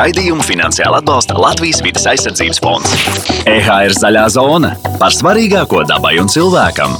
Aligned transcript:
Raidījumu 0.00 0.40
finansiāli 0.46 0.96
atbalsta 0.96 1.34
Latvijas 1.36 1.82
vidas 1.84 2.06
aizsardzības 2.08 2.60
fonds. 2.64 2.94
EHR 3.50 3.92
zaļā 3.92 4.22
zona 4.32 4.70
par 4.96 5.12
svarīgāko 5.12 5.82
dabai 5.90 6.14
un 6.22 6.30
cilvēkam. 6.32 6.94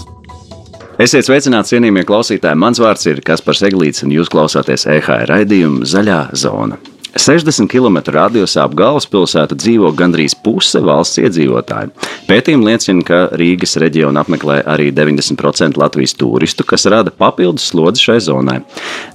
Esiet 1.00 1.24
sveicināti, 1.24 1.72
cienījamie 1.72 2.04
klausītāji. 2.04 2.60
Mans 2.60 2.82
vārds 2.82 3.08
ir 3.08 3.24
Kaspars 3.24 3.64
Eglīts, 3.70 4.04
un 4.04 4.12
jūs 4.12 4.28
klausāties 4.28 4.84
EHR 4.98 5.24
raidījumu 5.32 5.88
Zaļā 5.88 6.26
zona. 6.36 6.76
60 7.18 7.66
km 7.66 7.98
radiusā 8.14 8.62
ap 8.68 8.74
galvaspilsētu 8.78 9.56
dzīvo 9.58 9.90
gandrīz 9.98 10.36
puse 10.38 10.78
valsts 10.84 11.18
iedzīvotāju. 11.18 11.90
Pētījumi 12.28 12.68
liecina, 12.68 13.02
ka 13.06 13.18
Rīgas 13.34 13.74
reģionu 13.82 14.20
apmeklē 14.22 14.60
arī 14.70 14.90
90% 14.94 15.80
Latvijas 15.80 16.14
turistu, 16.14 16.62
kas 16.62 16.86
rada 16.90 17.10
papildus 17.10 17.66
slodzi 17.72 18.04
šai 18.06 18.18
zonai. 18.22 18.60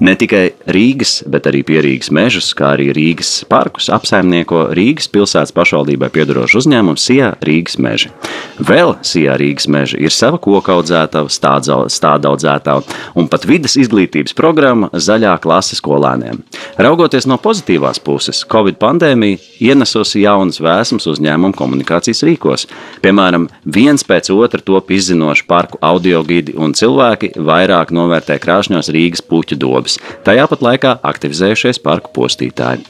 Ne 0.03 0.15
tikai 0.19 0.49
Rīgas, 0.67 1.21
bet 1.31 1.47
arī 1.47 1.63
pierīgas 1.67 2.11
mežus, 2.11 2.51
kā 2.57 2.73
arī 2.75 2.89
Rīgas 2.95 3.31
parkus 3.47 3.87
apsaimnieko 3.93 4.65
Rīgas 4.75 5.07
pilsētas 5.13 5.55
pašvaldībai 5.55 6.11
piedarošu 6.11 6.59
uzņēmumu 6.63 6.99
Sijā 6.99 7.31
Rīgas 7.45 7.79
meži. 7.79 8.11
Vēl 8.59 8.97
Sijā 9.07 9.37
Rīgas 9.39 9.69
meži 9.71 10.01
ir 10.03 10.11
sava 10.11 10.41
koka 10.41 10.75
audzētava, 10.75 11.31
stāda 11.31 12.33
audzētava 12.33 12.83
un 13.15 13.31
pat 13.31 13.47
vidas 13.47 13.79
izglītības 13.79 14.35
programma 14.35 14.91
zaļā 14.91 15.37
klase 15.43 15.79
skolēniem. 15.79 16.43
Raugoties 16.81 17.27
no 17.29 17.39
pozitīvā 17.39 17.84
pozitīvās 17.85 18.01
puses, 18.03 18.45
Covid 18.49 18.77
pandēmija 18.79 19.37
ienesusi 19.61 20.23
jaunas 20.23 20.59
vēsmas 20.59 21.05
uzņēmumu 21.07 21.55
komunikācijas 21.55 22.23
rīkos. 22.25 22.67
Piemēram, 23.01 23.47
viens 23.65 24.03
pēc 24.03 24.31
otra 24.33 24.59
top 24.61 24.91
izzinoši 24.91 25.45
parku 25.47 25.77
audio 25.81 26.23
gidi 26.23 26.55
un 26.57 26.73
cilvēki 26.73 27.35
vairāk 27.37 27.91
novērtē 27.91 28.39
krāšņos 28.39 28.89
Rīgas 28.89 29.21
puķu 29.21 29.57
dobas, 29.57 29.99
tajā 30.25 30.47
pat 30.47 30.61
laikā 30.61 30.95
aktivizējušies 31.03 31.81
parku 31.83 32.11
postītāji. 32.15 32.85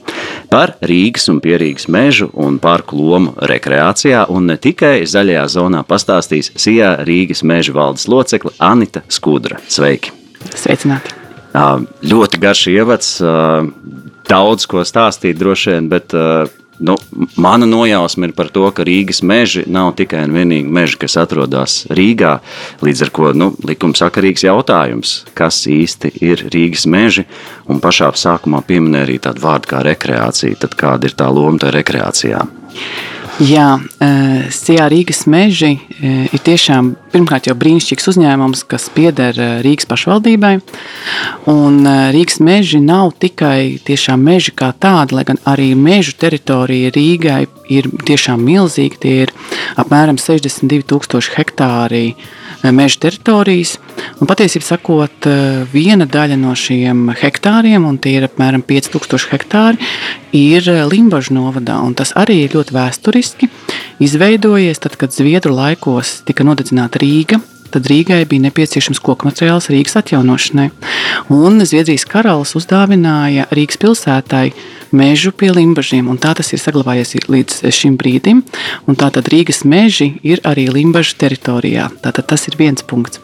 Par 0.49 0.75
Rīgas 0.81 1.29
un 1.29 1.41
Pierīgas 1.41 1.89
mežu 1.89 2.29
un 2.33 2.59
parku 2.59 2.95
lomu 2.95 3.35
rekreācijā 3.41 4.27
un 4.29 4.47
ne 4.51 4.57
tikai 4.57 5.03
zaļajā 5.05 5.45
zonā 5.57 5.83
pastāstīs 5.83 6.53
Sijā 6.55 6.95
Rīgas 7.03 7.43
meža 7.43 7.75
valdes 7.75 8.07
locekle 8.07 8.55
Anita 8.59 9.03
Skudra. 9.09 9.59
Sveiki! 9.67 10.13
Sveicināti! 10.55 11.25
Ļoti 11.55 12.39
garš 12.41 12.65
ievads, 12.73 13.09
daudz 14.29 14.67
ko 14.69 14.83
stāstīt 14.85 15.39
droši 15.39 15.75
vien, 15.75 15.89
bet 15.91 16.15
uh, 16.17 16.45
nu, 16.79 16.95
mana 17.35 17.65
nojausma 17.65 18.27
ir 18.27 18.33
par 18.35 18.49
to, 18.53 18.65
ka 18.75 18.83
Rīgas 18.87 19.21
meži 19.23 19.63
nav 19.71 19.93
tikai 19.99 20.25
un 20.27 20.35
vienīgi 20.35 20.71
meži, 20.71 20.99
kas 21.05 21.17
atrodas 21.21 21.77
Rīgā. 21.95 22.37
Līdz 22.85 23.05
ar 23.05 23.13
to 23.15 23.31
nu, 23.37 23.49
likumsakarīgs 23.67 24.45
jautājums, 24.47 25.15
kas 25.37 25.63
īsti 25.71 26.15
ir 26.25 26.45
Rīgas 26.53 26.85
meži, 26.91 27.25
un 27.71 27.81
pašā 27.83 28.11
sākumā 28.19 28.63
pieminēja 28.67 29.09
arī 29.09 29.19
tādu 29.23 29.45
vārdu 29.45 29.71
kā 29.71 29.83
rekreācija. 29.87 30.61
Tad 30.65 30.79
kāda 30.79 31.09
ir 31.09 31.17
tā 31.17 31.29
loma 31.31 31.61
tajā 31.61 31.77
rekreācijā? 31.79 32.45
Jā, 33.35 33.73
e, 33.99 34.07
Sijā 34.47 34.85
Rīgas 34.87 35.25
meži 35.27 35.73
e, 35.75 36.11
ir 36.31 36.39
tiešām 36.39 36.93
pirmkārt 37.11 37.49
jau 37.49 37.55
brīnišķīgs 37.59 38.07
uzņēmums, 38.13 38.61
kas 38.71 38.85
pieder 38.95 39.35
e, 39.35 39.47
Rīgas 39.65 39.89
pašvaldībai. 39.89 40.53
Un 41.51 41.81
Rīgas 42.15 42.39
meži 42.39 42.79
nav 42.79 43.11
tikai 43.19 43.75
tiešām 43.83 44.23
meži 44.23 44.53
kā 44.55 44.71
tādi, 44.79 45.17
lai 45.17 45.25
gan 45.27 45.41
arī 45.51 45.73
mežu 45.75 46.15
teritorija 46.15 46.93
Rīgai 46.95 47.41
ir 47.75 47.91
tiešām 48.07 48.39
milzīga. 48.39 49.01
Tie 49.03 49.17
ir 49.25 49.35
apmēram 49.83 50.15
62,000 50.15 51.35
hektāri 51.35 52.05
meža 52.63 53.03
teritorijas. 53.03 53.75
Un 54.15 54.29
patiesībā 54.29 54.63
sakot, 54.63 55.27
viena 55.73 56.05
daļa 56.07 56.37
no 56.39 56.53
šiem 56.55 57.09
hektāriem, 57.19 57.83
un 57.83 57.97
tie 57.99 58.13
ir 58.19 58.27
apmēram 58.29 58.63
5000 58.63 59.27
hektāri, 59.33 59.89
ir 60.35 60.69
Limbaģa 60.91 61.35
novadā. 61.35 61.81
Tas 61.99 62.13
arī 62.15 62.45
ir 62.45 62.55
ļoti 62.55 62.77
vēsturiski 62.77 63.51
izveidojies 64.03 64.79
tad, 64.83 64.95
kad 64.99 65.15
Zviedru 65.15 65.55
laikos 65.57 66.21
tika 66.27 66.47
nodedzināta 66.47 67.03
Rīga 67.03 67.41
tad 67.75 67.89
Rīgai 67.91 68.23
bija 68.29 68.47
nepieciešams 68.47 69.01
koku 69.03 69.27
materiāls 69.27 69.67
Rīgas 69.71 69.97
atjaunošanai. 69.99 70.69
Un 71.35 71.59
Zviedrijas 71.67 72.07
karalis 72.07 72.55
uzdāvināja 72.55 73.49
Rīgas 73.51 73.79
pilsētai 73.81 74.45
mežu 74.95 75.33
pie 75.35 75.51
limbažiem, 75.51 76.07
un 76.07 76.19
tā 76.21 76.31
tas 76.37 76.53
ir 76.55 76.61
saglabājies 76.63 77.15
līdz 77.27 77.65
šim 77.75 77.97
brīdim. 77.99 78.43
Tātad 78.95 79.27
Rīgas 79.31 79.65
meži 79.67 80.13
ir 80.23 80.43
arī 80.47 80.69
limbažu 80.71 81.17
teritorijā. 81.19 81.89
Tātad 82.05 82.31
tas 82.31 82.47
ir 82.47 82.55
viens 82.59 82.85
punkts. 82.85 83.19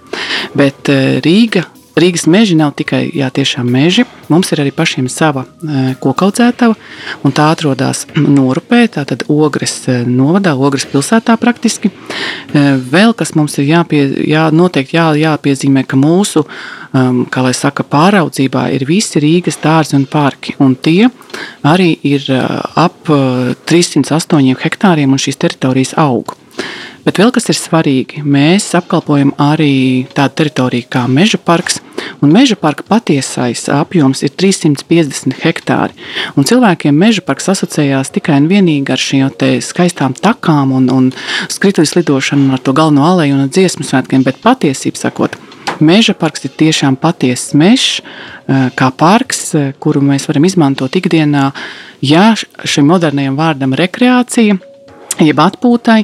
Bet 0.58 0.92
eh, 0.92 1.22
Rīga 1.24 1.66
Rīgas 1.96 2.24
meži 2.32 2.56
nav 2.56 2.72
tikai 2.80 3.10
jā, 3.14 3.30
meži. 3.64 4.06
Mums 4.32 4.52
ir 4.54 4.62
arī 4.64 4.72
pašiem 4.72 5.10
sava 5.12 5.44
e, 5.44 5.94
kokaudzētava, 6.00 6.76
un 7.24 7.34
tā 7.36 7.50
atrodas 7.52 8.06
Norupē, 8.16 8.86
tātad 8.88 9.26
Ogres 9.28 9.88
e, 9.88 10.04
novadā, 10.08 10.56
Ogres 10.56 10.86
pilsētā 10.88 11.36
praktiski. 11.38 11.92
E, 11.92 12.64
vēl 12.80 13.14
kas 13.14 13.36
mums 13.36 13.58
ir 13.60 13.68
jāpie, 13.68 14.06
jā, 14.30 14.48
noteikti 14.56 14.96
jā, 14.96 15.10
jāpiezīmē, 15.20 15.84
ka 15.84 16.00
mūsu 16.00 16.46
um, 16.46 17.26
saka, 17.52 17.84
pāraudzībā 17.84 18.70
ir 18.72 18.88
visi 18.88 19.20
Rīgas 19.20 19.60
dārzi 19.60 19.98
un 20.00 20.06
parki. 20.06 20.56
Un 20.60 20.76
tie 20.76 21.10
arī 21.64 21.98
ir 22.04 22.24
ap 22.32 23.12
308 23.68 24.64
hektāriem, 24.64 25.12
un 25.12 25.20
šīs 25.20 25.44
teritorijas 25.44 25.98
aug. 26.00 26.38
Bet 27.02 27.18
vēl 27.18 27.32
kas 27.34 27.50
ir 27.50 27.58
svarīgi, 27.58 28.22
mēs 28.22 28.68
apkalpojam 28.78 29.32
arī 29.42 30.06
tādu 30.14 30.36
teritoriju 30.38 30.86
kā 30.92 31.08
meža 31.10 31.40
parks. 31.42 31.80
Meža 32.22 32.54
parka 32.62 32.86
patiesais 32.86 33.64
apjoms 33.74 34.22
ir 34.22 34.34
350 34.38 35.34
hektāri. 35.42 35.98
Un 36.38 36.46
cilvēkiem 36.46 36.94
meža 36.94 37.26
parks 37.26 37.50
asociējās 37.56 38.14
tikai 38.14 38.38
un 38.44 38.50
vienīgi 38.52 38.94
ar 38.94 39.02
šīm 39.02 39.34
skaistām 39.66 40.14
takām 40.14 40.76
un, 40.78 40.90
un 40.94 41.10
skrituļu 41.50 41.98
lidošanu 41.98 42.54
ar 42.54 42.62
to 42.62 42.78
galveno 42.78 43.08
aleju 43.10 43.40
un 43.40 43.50
dziesmu 43.50 43.88
svētkiem. 43.88 44.22
Bet 44.28 44.38
patiesībā 44.46 45.02
sakot, 45.02 45.38
meža 45.82 46.14
parks 46.14 46.46
ir 46.46 46.54
tiešām 46.62 47.02
patiesas 47.02 47.56
mežs, 47.58 48.02
eh, 48.02 48.70
kā 48.78 48.92
parks, 48.94 49.56
eh, 49.56 49.74
kuru 49.82 50.06
mēs 50.06 50.30
varam 50.30 50.46
izmantot 50.46 50.94
ikdienā. 51.02 51.50
Jā, 52.02 52.36
šim 52.66 52.86
modernajam 52.94 53.38
vārdam 53.38 53.74
rekreācija 53.74 54.62
jeb 55.20 55.40
atpūtai, 55.42 56.00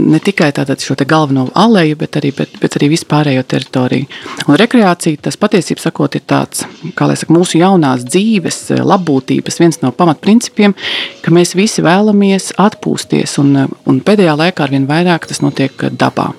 ne 0.00 0.20
tikai 0.24 0.50
šo 0.80 0.96
galveno 1.06 1.46
aleju, 1.54 1.96
bet 2.00 2.18
arī, 2.20 2.32
bet, 2.36 2.56
bet 2.60 2.78
arī 2.78 2.90
vispārējo 2.94 3.44
teritoriju. 3.48 4.06
Un 4.48 4.58
rekreācija, 4.60 5.20
tas 5.26 5.38
patiesībā 5.40 5.82
sakot, 5.82 6.16
ir 6.16 6.24
tāds, 6.26 6.64
kā 6.96 7.08
lai 7.08 7.16
saka, 7.20 7.34
mūsu 7.34 7.60
jaunās 7.60 8.06
dzīves, 8.08 8.60
labbūtības 8.84 9.60
viens 9.60 9.80
no 9.82 9.92
pamatprincipiem, 9.92 10.76
ka 11.24 11.34
mēs 11.34 11.54
visi 11.58 11.84
vēlamies 11.84 12.54
atpūsties, 12.62 13.38
un, 13.42 13.66
un 13.66 14.00
pēdējā 14.04 14.38
laikā 14.40 14.66
arvien 14.66 14.88
vairāk 14.90 15.28
tas 15.30 15.42
notiek 15.44 15.88
dabā. 15.92 16.32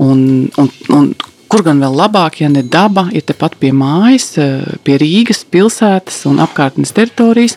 Un, 0.00 0.48
un, 0.60 0.68
un 0.94 1.10
Kur 1.50 1.64
gan 1.66 1.80
vēl 1.82 1.96
labāk, 1.98 2.36
ja 2.44 2.48
ne 2.48 2.62
daba 2.62 3.08
ir 3.10 3.24
tepat 3.26 3.56
pie 3.58 3.72
mājas, 3.74 4.36
eh, 4.38 4.78
pie 4.86 5.00
Rīgas 5.02 5.42
pilsētas 5.50 6.22
un 6.30 6.38
apkārtnes 6.38 6.94
teritorijas. 6.94 7.56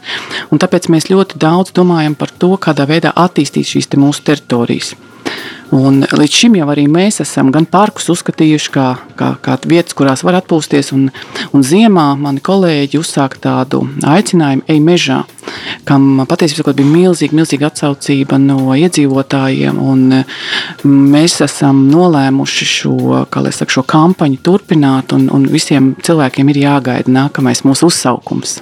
Un 0.49 0.57
tāpēc 0.57 0.89
mēs 0.89 1.11
ļoti 1.13 1.37
daudz 1.37 1.71
domājam 1.77 2.17
par 2.17 2.33
to, 2.39 2.57
kādā 2.57 2.87
veidā 2.89 3.13
attīstīt 3.13 3.69
šīs 3.69 3.89
te 3.89 3.97
mūsu 4.01 4.25
teritorijas. 4.25 4.95
Un 5.71 6.03
līdz 6.03 6.35
šim 6.37 6.57
jau 6.59 6.67
arī 6.73 6.83
mēs 6.91 7.21
esam 7.23 7.51
gan 7.53 7.65
parkus 7.69 8.09
uzskatījuši 8.13 8.71
kā, 8.73 8.87
kā, 9.17 9.29
kā 9.41 9.55
vietas, 9.69 9.95
kurās 9.97 10.23
var 10.25 10.37
atpūsties. 10.41 10.91
Un, 10.95 11.07
un 11.55 11.63
ziemā 11.65 12.07
mani 12.19 12.43
kolēģi 12.43 12.99
uzsāka 12.99 13.39
tādu 13.47 13.83
aicinājumu, 14.09 14.65
ej 14.69 14.81
mežā, 14.83 15.21
kam 15.87 16.25
patiesībā 16.29 16.75
bija 16.75 16.89
milzīga, 16.89 17.37
milzīga 17.39 17.69
atsaucība 17.71 18.37
no 18.41 18.75
iedzīvotājiem. 18.75 19.79
Mēs 20.83 21.39
esam 21.45 21.85
nolēmuši 21.93 22.69
šo, 22.73 23.23
saka, 23.29 23.71
šo 23.71 23.85
kampaņu 23.87 24.43
turpināt, 24.45 25.15
un, 25.15 25.29
un 25.33 25.47
visiem 25.49 25.93
cilvēkiem 26.03 26.53
ir 26.53 26.63
jāgaida 26.67 27.17
nākamais 27.21 27.65
mūsu 27.67 27.89
uzsaukums. 27.89 28.59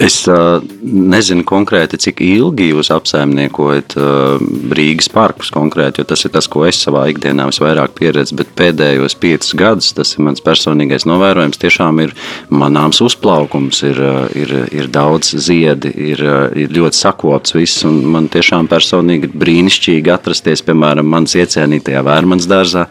Es 0.00 0.22
uh, 0.30 0.62
nezinu 0.82 1.44
konkrēti, 1.44 1.98
cik 2.00 2.22
ilgi 2.24 2.70
jūs 2.70 2.88
apsaimniekojat 2.94 3.96
uh, 4.00 4.40
Rīgas 4.72 5.10
parkus 5.12 5.50
konkrēti, 5.52 6.00
jo 6.00 6.08
tas 6.08 6.24
ir 6.24 6.32
tas, 6.32 6.48
ko 6.48 6.64
es 6.64 6.80
savā 6.80 7.04
ikdienā 7.12 7.44
visvairāk 7.50 7.92
pieredzu. 7.98 8.38
Bet 8.40 8.54
pēdējos 8.56 9.16
piecus 9.20 9.52
gadus 9.58 9.92
tas 9.96 10.14
ir 10.16 10.24
mans 10.24 10.40
personīgais 10.44 11.04
novērojums. 11.08 11.60
Tiešām 11.60 12.00
ir 12.06 12.14
manāms 12.48 13.02
uzplaukums, 13.04 13.82
ir, 13.84 14.00
ir, 14.38 14.54
ir 14.72 14.88
daudz 14.92 15.34
ziedi, 15.36 15.92
ir, 16.12 16.24
ir 16.56 16.72
ļoti 16.72 17.00
sakopts 17.02 17.56
viss. 17.58 17.84
Man 17.84 18.30
tiešām 18.32 18.70
personīgi 18.72 19.28
ir 19.28 19.36
brīnišķīgi 19.44 20.14
atrasties, 20.14 20.64
piemēram, 20.66 21.08
manas 21.12 21.36
iecienītajā 21.36 22.00
vērmanas 22.08 22.48
dārzā, 22.48 22.86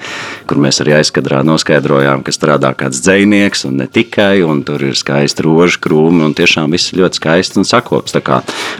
kur 0.45 0.61
mēs 0.61 0.83
arī 0.85 0.99
aizkadrā 0.99 1.41
noskaidrojām, 1.47 2.21
ka 2.21 2.35
strādā 2.35 2.75
kāds 2.77 3.01
dzēnieks 3.01 3.65
un 3.71 3.81
ne 3.81 3.89
tikai, 3.89 4.43
un 4.45 4.61
tur 4.67 4.85
ir 4.85 4.97
skaisti 4.99 5.49
rožu 5.49 5.81
krūmi 5.81 6.27
un 6.27 6.37
tiešām 6.37 6.71
viss 6.77 6.90
viss 6.91 6.99
ļoti 6.99 7.21
skaists 7.21 7.57
un 7.57 7.65
sakops. 7.65 8.15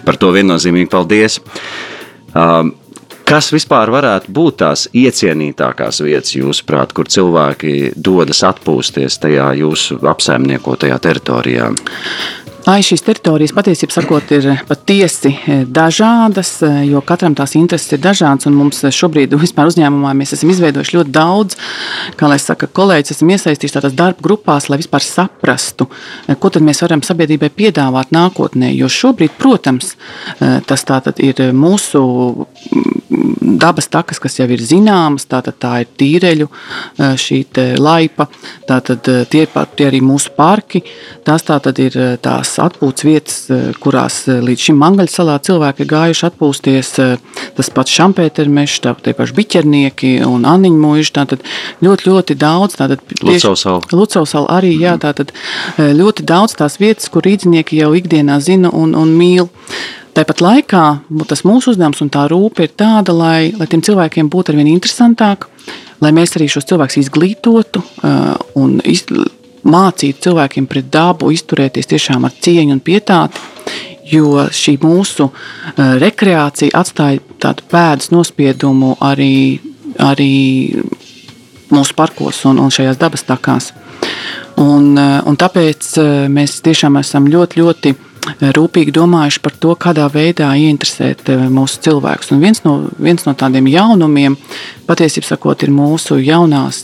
Par 0.06 0.18
to 0.18 0.32
viennozīmīgi 0.36 0.90
paldies. 0.92 1.40
Um, 2.36 2.76
Kas 3.32 3.48
vispār 3.54 3.88
varētu 3.88 4.28
būt 4.36 4.58
tās 4.60 4.90
iecienītākās 4.92 6.02
vietas, 6.04 6.34
jūsuprāt, 6.36 6.92
kur 6.92 7.08
cilvēki 7.08 7.94
dodas 7.96 8.42
atpūsties 8.44 9.16
tajā 9.24 9.46
jūsu 9.56 10.02
apsaimniekotajā 10.04 10.98
teritorijā? 11.00 11.70
Ai, 12.70 12.84
šīs 12.86 13.02
teritorijas 13.02 13.56
patiesībā 13.58 13.94
sakot, 13.96 14.32
ir 14.36 14.46
patiesi 14.70 15.32
e, 15.34 15.56
dažādas, 15.66 16.52
e, 16.62 16.70
jo 16.92 17.00
katram 17.02 17.34
tās 17.38 17.56
intereses 17.58 17.96
ir 17.96 18.02
dažādas. 18.04 18.46
Mums 18.54 18.84
šobrīd 18.94 19.34
vispār 19.42 19.72
uzņēmumā 19.72 20.12
mēs 20.20 20.36
esam 20.38 20.52
izveidojuši 20.54 20.98
ļoti 21.00 21.14
daudz, 21.16 21.58
kā 22.20 22.30
lai 22.30 22.38
saka, 22.42 22.70
kolēģis, 22.70 23.16
esam 23.16 23.32
iesaistījušies 23.34 23.78
tādās 23.80 23.96
darba 23.98 24.22
grupās, 24.28 24.70
lai 24.70 24.78
vispār 24.82 25.02
saprastu, 25.06 25.88
ko 26.38 26.52
tad 26.54 26.62
mēs 26.68 26.84
varam 26.86 27.02
sabiedrībai 27.06 27.50
piedāvāt 27.50 28.14
nākotnē. 28.14 28.70
Jo 28.78 28.92
šobrīd, 28.92 29.34
protams, 29.42 29.96
tas 30.40 30.86
ir 31.18 31.42
mūsu 31.58 32.02
dabas 33.42 33.90
takas, 33.90 34.20
kas 34.22 34.38
jau 34.38 34.48
ir 34.54 34.62
zināmas, 34.62 35.26
tātad 35.30 35.58
tā 35.62 35.74
ir 35.82 35.90
tīreļu 35.98 36.48
šī 37.26 37.42
laipa, 37.82 38.28
tātad 38.70 39.10
tie, 39.34 39.46
tie 39.50 39.88
arī 39.90 40.02
mūsu 40.06 40.34
parki, 40.38 40.84
tās 41.26 41.46
tātad 41.48 41.80
ir 41.82 41.98
tās 42.22 42.51
tās 42.52 42.72
atpūtas 42.72 43.06
vietas, 43.06 43.38
eh, 43.50 43.72
kurās 43.80 44.28
eh, 44.28 44.42
līdz 44.44 44.68
šim 44.68 44.80
Mangaļsalā 44.82 45.40
cilvēki 45.46 45.88
gājuši 45.88 46.28
atpūsties. 46.30 46.90
Eh, 47.00 47.18
tas 47.56 47.70
pats 47.70 47.92
Šampētermešs, 47.92 48.82
tie 49.04 49.14
paši 49.14 49.36
biķernieki 49.38 50.12
un 50.26 50.44
Aniņu 50.44 50.80
mūži. 50.82 51.12
Tātad 51.16 51.40
ļoti, 51.82 52.10
ļoti 52.10 52.36
daudz. 52.36 52.76
Lucavsala 53.92 54.48
arī, 54.60 54.76
jā, 54.80 54.98
mhm. 54.98 55.02
tātad 55.06 55.32
ļoti 55.78 56.26
daudz 56.26 56.56
tās 56.56 56.78
vietas, 56.80 57.10
kur 57.10 57.24
rīdzinieki 57.24 57.80
jau 57.82 57.94
ikdienā 57.96 58.40
zina 58.42 58.72
un, 58.74 58.96
un 58.96 59.16
mīl. 59.18 59.50
Tāpat 60.12 60.42
laikā 60.44 60.86
tas 61.28 61.46
mūsu 61.48 61.72
uzdevums 61.72 62.02
un 62.04 62.10
tā 62.12 62.26
rūpe 62.28 62.66
ir 62.66 62.74
tāda, 62.76 63.16
lai, 63.16 63.54
lai 63.56 63.68
tiem 63.72 63.80
cilvēkiem 63.80 64.28
būtu 64.28 64.52
arvien 64.52 64.68
interesantāk, 64.68 65.48
lai 66.04 66.12
mēs 66.12 66.36
arī 66.36 66.50
šos 66.52 66.68
cilvēkus 66.68 67.00
izglītotu 67.00 67.80
uh, 67.80 68.36
un 68.60 68.82
iz, 68.84 69.06
mācītu 69.68 70.28
cilvēkiem 70.28 70.68
pret 70.70 70.90
dabu 70.94 71.32
izturēties 71.34 71.90
tiešām 71.92 72.26
ar 72.28 72.36
cieņu 72.42 72.78
un 72.78 72.84
pietāti. 72.84 73.42
Jo 74.12 74.48
šī 74.52 74.76
mūsu 74.82 75.30
uh, 75.30 75.82
rekreācija 76.02 76.76
atstāja 76.76 77.22
tādu 77.40 77.64
pēdas 77.72 78.12
nospiedumu 78.12 78.96
arī, 79.00 79.62
arī 80.02 80.34
mūsu 81.72 81.96
parkos 81.96 82.42
un, 82.50 82.60
un 82.60 82.74
šajās 82.74 83.00
dabas 83.00 83.24
takās. 83.28 83.72
Un, 84.60 84.92
uh, 84.98 85.22
un 85.30 85.38
tāpēc 85.40 85.92
uh, 86.02 86.14
mēs 86.34 86.60
tiešām 86.66 87.00
esam 87.00 87.30
ļoti, 87.32 87.62
ļoti 87.62 87.94
rūpīgi 88.56 88.94
domājuši 88.94 89.40
par 89.42 89.56
to, 89.58 89.76
kādā 89.80 90.06
veidā 90.14 90.52
ieinteresēt 90.54 91.32
mūsu 91.50 91.82
cilvēkus. 91.88 92.32
Un 92.36 92.44
viens 92.44 92.62
no, 92.66 92.76
viens 93.02 93.26
no 93.26 93.34
tādiem 93.34 93.70
jaunumiem, 93.72 94.38
patiesībā 94.86 95.32
sakot, 95.32 95.64
ir 95.66 95.74
mūsu 95.74 96.20
jaunās 96.22 96.84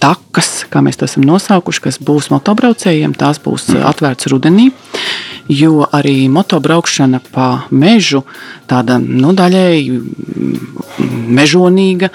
takas, 0.00 0.64
kā 0.70 0.80
mēs 0.84 0.98
to 0.98 1.06
esam 1.08 1.24
nosaukuši, 1.26 1.82
kas 1.88 1.98
būs 2.02 2.30
motobraucējiem. 2.32 3.14
Tās 3.18 3.40
būs 3.42 3.70
mm. 3.72 3.82
atvērtas 3.90 4.30
rudenī. 4.32 4.70
Jo 5.52 5.84
arī 5.94 6.26
motobraukšana 6.32 7.20
pa 7.30 7.66
mežu, 7.70 8.24
tāda 8.66 8.96
nu, 8.98 9.30
daļēji 9.36 9.92
mm, 9.94 10.56
mežonīga, 11.36 12.10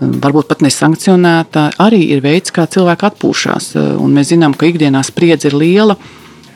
varbūt 0.00 0.50
pat 0.50 0.64
nesankcionēta, 0.66 1.70
arī 1.80 2.02
ir 2.12 2.20
veids, 2.24 2.52
kā 2.52 2.66
cilvēki 2.68 3.08
atpūšas. 3.08 3.70
Un 4.02 4.12
mēs 4.18 4.34
zinām, 4.34 4.56
ka 4.58 4.68
ikdienā 4.68 5.04
spriedze 5.06 5.48
ir 5.48 5.58
liela. 5.62 5.96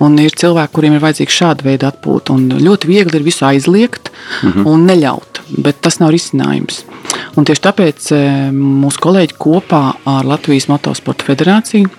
Un 0.05 0.14
ir 0.22 0.31
cilvēki, 0.31 0.72
kuriem 0.76 0.94
ir 0.94 1.02
vajadzīga 1.02 1.34
šāda 1.34 1.64
veida 1.66 1.88
atpūta. 1.90 2.37
Ļoti 2.37 2.87
viegli 2.87 3.19
ir 3.19 3.25
visu 3.26 3.49
aizliegt 3.49 4.12
mm 4.12 4.52
-hmm. 4.52 4.69
un 4.70 4.84
neļaut, 4.87 5.38
bet 5.56 5.81
tas 5.85 5.99
nav 6.03 6.12
risinājums. 6.15 6.83
Un 7.39 7.47
tieši 7.49 7.65
tāpēc 7.69 8.11
eh, 8.17 8.29
mūsu 8.55 9.00
kolēģi 9.05 9.39
kopā 9.41 9.83
ar 10.09 10.29
Latvijas 10.29 10.69
Motosporta 10.71 11.27
federāciju 11.29 11.91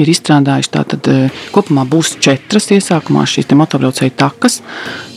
ir 0.00 0.10
izstrādājuši. 0.12 0.70
Tātad, 0.72 1.08
eh, 1.08 1.30
kopumā 1.52 1.84
būs 1.88 2.16
četras 2.22 2.70
iesākumā 2.74 3.24
šīs 3.28 3.50
motobraucēju 3.52 4.14
takas, 4.16 4.60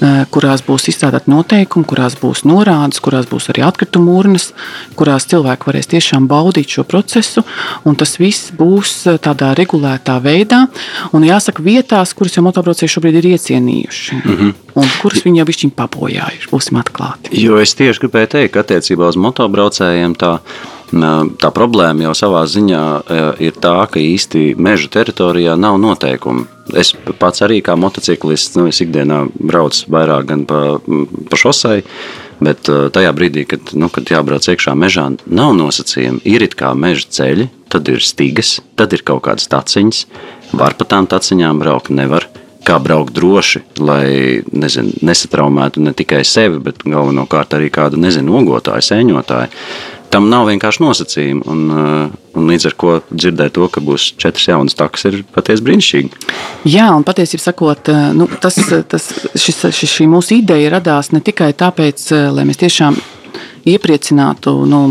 eh, 0.02 0.26
kurās 0.32 0.62
būs 0.66 0.90
izstrādāti 0.92 1.32
noteikumi, 1.32 1.86
kurās 1.86 2.16
būs 2.20 2.44
norādes, 2.44 3.00
kurās 3.00 3.26
būs 3.26 3.50
arī 3.54 3.64
atkritumu 3.66 4.18
urnas, 4.20 4.52
kurās 4.96 5.26
cilvēki 5.32 5.66
varēs 5.70 5.92
tiešām 5.94 6.28
baudīt 6.28 6.68
šo 6.68 6.84
procesu. 6.84 7.44
Tas 7.96 8.18
viss 8.18 8.52
būs 8.52 9.08
tādā 9.24 9.56
regulētā 9.56 10.20
veidā, 10.22 10.68
un 11.14 11.24
jāsaka, 11.24 11.64
vietās, 11.64 12.14
kuras 12.14 12.36
jau 12.36 12.44
motobraucēji 12.44 12.92
šobrīd 12.92 13.16
ir 13.16 13.38
iecienījuši. 13.38 14.26
Mm 14.26 14.38
-hmm. 14.38 14.54
Un 14.76 14.88
kurus 15.02 15.24
viņi 15.24 15.38
jau 15.38 15.48
ir 15.48 15.72
pabojājuši, 15.72 16.50
būsim 16.52 16.80
atklāti. 16.82 17.32
Jo 17.32 17.58
es 17.58 17.74
tieši 17.76 18.00
gribēju 18.04 18.28
teikt, 18.28 18.54
ka 18.54 18.64
attiecībā 18.64 19.08
uz 19.08 19.16
motobraucējiem 19.16 20.16
tā 20.20 20.40
Tā 20.94 21.50
problēma 21.54 22.06
jau 22.06 22.14
savā 22.18 22.44
ziņā 22.50 22.82
ir 23.42 23.56
tā, 23.62 23.78
ka 23.90 24.02
īsti 24.02 24.54
meža 24.62 24.92
teritorijā 24.94 25.56
nav 25.58 25.80
noteikumu. 25.82 26.46
Es 26.78 26.94
pats 27.20 27.44
arī 27.46 27.60
kā 27.66 27.76
motociklists, 27.78 28.56
nu, 28.58 28.68
es 28.70 28.82
ikdienā 28.82 29.24
braucu 29.34 29.90
vairāk 29.94 30.30
gan 30.30 30.46
pa, 30.50 30.78
pa 31.30 31.40
šosei, 31.42 31.84
bet 32.44 32.70
tajā 32.70 33.12
brīdī, 33.18 33.46
kad, 33.50 33.74
nu, 33.78 33.90
kad 33.94 34.14
jābrauc 34.14 34.46
iekšā 34.50 34.74
mežā, 34.78 35.10
nav 35.26 35.54
nosacījumi. 35.58 36.24
Ir 36.30 36.46
it 36.46 36.58
kā 36.60 36.74
meža 36.78 37.10
ceļi, 37.18 37.50
tad 37.74 37.90
ir 37.90 38.06
stigas, 38.06 38.60
tad 38.78 38.94
ir 38.98 39.06
kaut 39.06 39.26
kādas 39.26 39.50
taciņas, 39.52 40.06
var 40.58 40.78
pa 40.78 40.90
tām 40.90 41.10
taciņām 41.10 41.62
braukt, 41.62 41.94
nevar 41.94 42.30
kā 42.66 42.80
braukt 42.82 43.14
droši, 43.14 43.62
lai 43.78 44.42
nezinu, 44.50 44.96
nesatraumētu 45.06 45.84
ne 45.86 45.94
tikai 45.98 46.24
sevi, 46.26 46.58
bet 46.66 46.82
galvenokārt 46.82 47.54
arī 47.58 47.70
kādu 47.74 48.00
nezinu, 48.02 48.40
ogotāju, 48.42 48.86
sēņotāju 48.90 49.54
tam 50.16 50.30
nav 50.32 50.48
vienkārši 50.48 50.84
nosacījumi. 50.84 51.44
Un, 51.52 51.66
uh, 51.72 52.14
un 52.40 52.52
līdz 52.52 52.70
ar 52.70 52.76
to 52.80 52.94
dzirdēt 53.12 53.56
to, 53.58 53.68
ka 53.72 53.84
būs 53.84 54.14
četras 54.22 54.48
jaunas 54.48 54.78
takas, 54.80 55.08
ir 55.10 55.22
patiesi 55.36 55.66
brīnišķīgi. 55.66 56.24
Jā, 56.72 56.88
un 56.96 57.04
patiesībā 57.08 57.44
sakot, 57.44 57.92
uh, 57.92 58.08
nu, 58.16 58.30
tas, 58.42 58.60
tas, 58.92 59.10
šis, 59.36 59.66
šis, 59.76 59.98
šī 59.98 60.08
mūsu 60.12 60.40
ideja 60.40 60.72
radās 60.78 61.12
ne 61.16 61.24
tikai 61.26 61.52
tāpēc, 61.58 62.08
uh, 62.16 62.30
lai 62.36 62.48
mēs 62.48 62.64
tiešām 62.64 63.00
iepriecinātu 63.66 64.52
nu, 64.70 64.84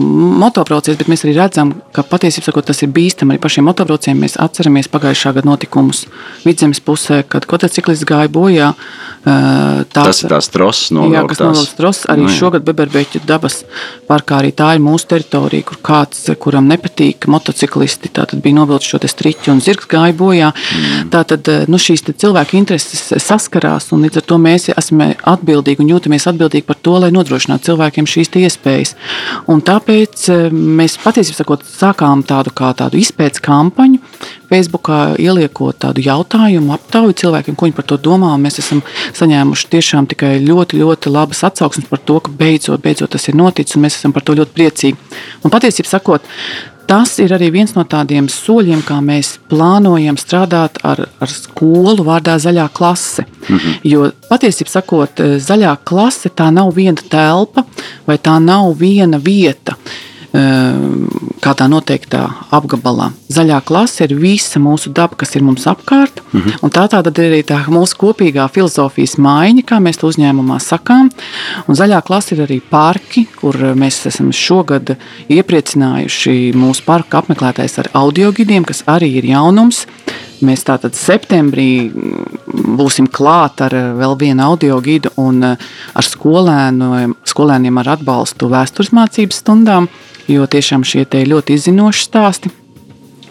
motobraucējus, 0.43 0.99
bet 0.99 1.11
mēs 1.11 1.23
arī 1.25 1.37
redzam, 1.37 1.71
ka 1.95 2.03
patiesībā 2.07 2.63
tas 2.67 2.83
ir 2.83 2.91
bīstami 2.95 3.35
arī 3.35 3.43
pašiem 3.43 3.69
motobraucējiem. 3.71 4.23
Mēs 4.25 4.35
atceramies 4.43 4.91
pagājušā 4.91 5.35
gada 5.37 5.47
notikumus 5.47 6.05
vidzemes 6.43 6.83
pusē, 6.83 7.23
kad 7.29 7.47
kotociklists 7.51 8.07
gāja 8.09 8.31
bojā. 8.35 8.73
Tā, 9.25 9.85
tas 9.95 10.25
ir 10.25 10.33
tās 10.35 10.51
trosas. 10.53 10.91
Jā, 10.91 11.23
kas 11.31 11.41
novilktas 11.41 11.77
trosas. 11.79 12.09
Arī 12.11 12.27
nu 12.27 12.33
jā. 12.33 12.39
šogad 12.41 12.67
Beberbeķu 12.67 13.23
dabas 13.29 13.61
parkā 14.09 14.41
arī 14.43 14.51
tā 14.57 14.73
ir 14.75 14.83
mūsu 14.85 15.09
teritorija, 15.15 15.69
kur 15.71 15.79
kāds, 15.85 16.27
kuram 16.43 16.67
nepatīk 16.69 17.29
motociklisti, 17.31 18.11
tātad 18.19 18.43
bija 18.45 18.59
novilkts 18.59 18.91
šo 18.91 19.01
striķu 19.01 19.55
un 19.55 19.63
zirgs 19.65 19.89
gāja 19.91 20.17
bojā. 20.19 20.51
Mm. 20.51 21.15
Tātad 21.15 21.49
nu, 21.71 21.81
šīs 21.81 22.05
cilvēku 22.11 22.59
intereses 22.59 23.15
saskarās 23.23 23.93
un 23.95 24.05
līdz 24.05 24.21
ar 24.21 24.29
to 24.29 24.41
mēs 24.43 24.69
esam 24.75 25.07
atbildīgi 25.07 25.85
un 25.85 25.95
jūtamies 25.95 26.29
atbildīgi 26.33 26.67
par 26.67 26.81
to, 26.83 26.99
lai 27.05 27.13
nodrošinātu 27.15 27.71
cilvēkiem 27.71 28.11
šīs 28.11 28.35
iespējas 28.35 28.64
iespējas. 28.65 28.95
Un 29.51 29.61
tāpēc 29.65 30.29
eh, 30.33 30.49
mēs 30.51 30.97
patiesībā 31.03 31.59
sākām 31.65 32.25
tādu, 32.27 32.53
tādu 32.55 32.99
izpētes 32.99 33.43
kampaņu. 33.45 34.01
Facebookā 34.49 35.17
ieliekot 35.19 35.79
tādu 35.83 36.03
jautājumu, 36.05 36.75
aptauju 36.75 37.17
cilvēkiem, 37.19 37.57
ko 37.57 37.67
viņi 37.67 37.77
par 37.77 37.87
to 37.89 37.99
domā. 37.99 38.35
Mēs 38.39 38.61
esam 38.63 38.83
saņēmuši 39.17 39.71
tiešām 39.73 40.09
tikai 40.13 40.37
ļoti, 40.45 40.79
ļoti 40.83 41.11
labas 41.11 41.43
atsauksmes 41.49 41.89
par 41.91 42.03
to, 42.05 42.21
ka 42.21 42.31
beidzot, 42.31 42.83
beidzot 42.83 43.11
tas 43.11 43.29
ir 43.29 43.37
noticis, 43.37 43.77
un 43.77 43.85
mēs 43.87 43.99
esam 43.99 44.15
par 44.15 44.23
to 44.23 44.37
ļoti 44.39 44.55
priecīgi. 44.55 45.19
Un 45.45 45.53
patiesībā 45.53 45.91
sakot, 45.91 46.29
tas 46.95 47.17
ir 47.19 47.33
arī 47.35 47.51
viens 47.51 47.73
no 47.75 47.83
tādiem 47.91 48.29
soļiem, 48.31 48.85
kā 48.87 49.01
mēs 49.03 49.35
plānojam 49.51 50.15
strādāt 50.21 50.79
ar, 50.87 51.01
ar 51.19 51.33
skolu 51.33 52.07
vārdā 52.07 52.37
zaļā 52.39 52.69
klase. 52.73 53.25
-hmm. 53.49 53.75
Jo 53.83 54.11
patiesībā 54.31 54.71
sakot, 54.71 55.21
zaļā 55.49 55.77
klase 55.85 56.29
tā 56.29 56.51
nav 56.55 56.75
viena 56.75 57.03
telpa 57.11 57.65
vai 58.07 58.17
tā 58.19 58.39
nav 58.39 58.79
viena 58.79 59.19
vieta. 59.19 59.75
Ehm, 59.75 60.14
kādā 60.35 61.67
noteiktā 61.71 62.25
apgabalā. 62.55 63.13
Zaļā 63.31 63.61
klase 63.67 64.09
ir 64.09 64.17
visa 64.19 64.59
mūsu 64.59 64.91
daba, 64.95 65.15
kas 65.21 65.37
ir 65.39 65.45
mums 65.47 65.67
apkārt. 65.71 66.23
Mm 66.33 66.41
-hmm. 66.41 66.71
Tā 66.75 66.89
tāda 66.91 67.11
ir 67.23 67.31
arī 67.31 67.43
tā 67.47 67.59
mūsu 67.71 67.95
kopīgā 67.97 68.49
filozofijas 68.51 69.15
maiņa, 69.17 69.63
kā 69.63 69.79
mēs 69.79 70.01
to 70.01 70.09
uzņēmumā 70.09 70.59
sakām. 70.59 71.11
Un 71.69 71.75
zaļā 71.75 72.03
klase 72.03 72.35
ir 72.35 72.47
arī 72.47 72.61
parki, 72.71 73.27
kur 73.41 73.55
mēs 73.55 74.07
esam 74.07 74.33
šogad 74.33 74.97
iepriecinājuši 75.29 76.53
mūsu 76.55 76.83
parka 76.85 77.19
apmeklētājs 77.19 77.79
ar 77.79 77.89
audio 77.95 78.33
gidiem, 78.33 78.65
kas 78.65 78.83
arī 78.87 79.17
ir 79.17 79.25
jaunums. 79.25 79.87
Mēs 80.43 80.65
tātad 80.65 80.95
septembrī 80.95 81.93
būsim 82.53 83.07
klāt 83.07 83.61
ar 83.61 83.71
vēl 83.71 84.19
vienu 84.19 84.43
audio 84.43 84.81
gidu 84.81 85.11
un 85.17 85.45
ar 85.95 86.05
skolēnu, 86.05 87.15
skolēniem 87.25 87.79
ar 87.79 87.89
atbalstu 87.89 88.49
vēstures 88.49 88.93
mācības 88.93 89.39
stundām 89.41 89.89
jo 90.29 90.47
tiešām 90.47 90.85
šie 90.87 91.07
ļoti 91.07 91.59
izzinoši 91.59 92.07
stāsti. 92.09 92.53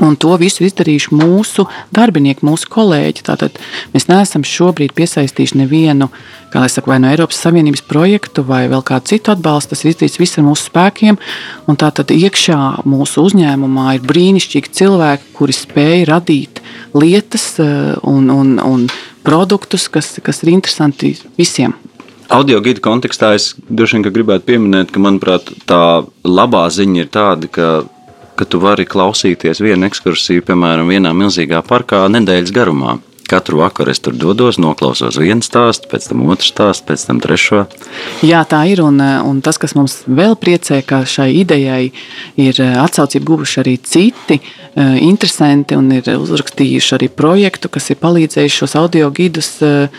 Un 0.02 0.16
to 0.18 0.34
visu 0.42 0.66
izdarījuši 0.66 1.14
mūsu 1.14 1.68
darbinieki, 1.94 2.44
mūsu 2.46 2.68
kolēģi. 2.74 3.24
Tātad 3.28 3.60
mēs 3.94 4.08
neesam 4.10 4.44
šobrīd 4.48 4.96
piesaistījuši 4.98 5.60
nevienu 5.62 6.10
saku, 6.54 6.90
vai 6.92 7.00
no 7.02 7.12
Eiropas 7.12 7.40
Savienības 7.42 7.84
projektu, 7.88 8.44
vai 8.46 8.66
vēl 8.72 8.84
kādu 8.86 9.14
citu 9.14 9.34
atbalstu. 9.34 9.74
Tas 9.74 9.84
ir 9.84 9.94
izdarīts 9.94 10.20
viss 10.22 10.42
ar 10.42 10.48
mūsu 10.48 10.68
spēkiem. 10.72 11.20
Un 11.70 11.80
tātad 11.80 12.12
iekšā 12.14 12.60
mūsu 12.90 13.28
uzņēmumā 13.30 13.96
ir 14.00 14.06
brīnišķīgi 14.10 14.74
cilvēki, 14.82 15.32
kuri 15.38 15.58
spēj 15.58 16.06
radīt 16.10 16.62
lietas 16.98 17.48
eh, 17.62 17.94
un, 18.10 18.30
un, 18.34 18.58
un 18.66 18.88
produktus, 19.24 19.88
kas, 19.94 20.18
kas 20.26 20.44
ir 20.44 20.56
interesanti 20.58 21.16
visiem. 21.38 21.78
Audio 22.34 22.58
gida 22.66 22.82
kontekstā 22.82 23.36
es 23.38 23.52
droši 23.70 24.00
vien 24.00 24.06
gribētu 24.10 24.48
pieminēt, 24.48 24.90
ka 24.94 25.02
manuprāt, 25.04 25.52
tā 25.70 26.02
labā 26.26 26.64
ziņa 26.74 27.04
ir 27.04 27.12
tāda, 27.14 27.50
ka 27.54 27.68
ka 28.36 28.46
tu 28.50 28.60
vari 28.62 28.86
klausīties 28.90 29.62
vienu 29.62 29.88
ekskursiju, 29.88 30.44
piemēram, 30.48 30.90
vienā 30.90 31.14
milzīgā 31.18 31.62
parkā 31.68 32.04
nedēļas 32.12 32.54
garumā. 32.56 32.98
Katru 33.34 33.58
vakaru 33.64 33.90
es 33.90 34.02
tur 34.04 34.14
dodos, 34.14 34.60
noklausos 34.62 35.18
vienu 35.18 35.42
stāstu, 35.42 35.88
pēc 35.90 36.06
tam 36.12 36.22
otru 36.30 36.46
stāstu, 36.46 36.86
pēc 36.92 37.06
tam 37.08 37.22
trešo. 37.24 37.64
Jā, 38.22 38.44
tā 38.46 38.60
ir. 38.70 38.84
Un, 38.86 39.00
un 39.02 39.40
tas, 39.42 39.58
kas 39.58 39.74
mums 39.74 40.04
vēl 40.06 40.36
priecē, 40.38 40.84
ka 40.86 41.02
šai 41.10 41.32
idejai 41.40 41.88
ir 42.38 42.62
atsaucību 42.62 43.32
guvuši 43.32 43.60
arī 43.64 43.74
citi 43.82 44.38
uh, 44.38 44.94
interesanti 45.02 45.80
un 45.80 45.90
ir 45.98 46.12
uzrakstījuši 46.14 46.94
arī 47.00 47.10
projektu, 47.10 47.74
kas 47.74 47.90
ir 47.90 48.00
palīdzējuši 48.04 48.60
šos 48.62 48.78
audio 48.84 49.10
gidus 49.16 49.50
uh, 49.66 49.90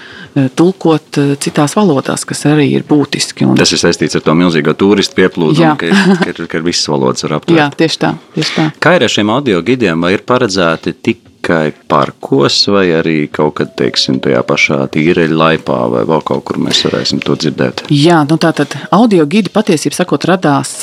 tulkot 0.54 1.18
citās 1.42 1.74
valodās, 1.74 2.26
kas 2.28 2.46
arī 2.52 2.68
ir 2.76 2.86
būtiski. 2.86 3.48
Un... 3.50 3.58
Tas 3.58 3.74
ir 3.74 3.82
saistīts 3.82 4.14
ar 4.18 4.22
to 4.22 4.38
milzīgo 4.38 4.78
turistu 4.78 5.18
pieplūdumu, 5.18 5.74
ka, 5.80 5.90
ka, 5.90 6.30
ka, 6.30 6.48
ka 6.54 6.64
visas 6.64 6.86
valodas 6.92 7.26
var 7.26 7.36
aptvert. 7.40 7.58
Jā, 7.58 7.70
tieši 7.82 8.02
tā, 8.06 8.14
tieši 8.38 8.58
tā. 8.60 8.70
Kā 8.78 8.94
ir 8.98 9.08
ar 9.08 9.18
šiem 9.18 9.34
audio 9.34 9.62
gidiem? 9.66 10.06
Vai 10.06 10.14
ir 10.14 10.26
paredzēti 10.26 10.94
tik 11.02 11.30
tikai 11.44 11.72
parkos, 11.88 12.64
vai 12.72 12.88
arī 12.96 13.28
kaut 13.28 13.58
kad, 13.60 13.74
teiksim, 13.76 14.20
tajā 14.24 14.40
pašā 14.48 14.80
tīreļa 14.94 15.36
laipā, 15.36 15.78
vai 15.92 16.04
vēl 16.08 16.24
kaut 16.24 16.44
kur 16.48 16.58
mēs 16.62 16.84
varēsim 16.86 17.20
to 17.20 17.36
dzirdēt? 17.36 17.84
Jā, 17.92 18.24
nu 18.28 18.38
tā 18.40 18.54
tad 18.56 18.72
audio 18.94 19.26
gidi 19.28 19.52
patiesībā 19.52 19.94
sakot 19.94 20.24
radās 20.24 20.80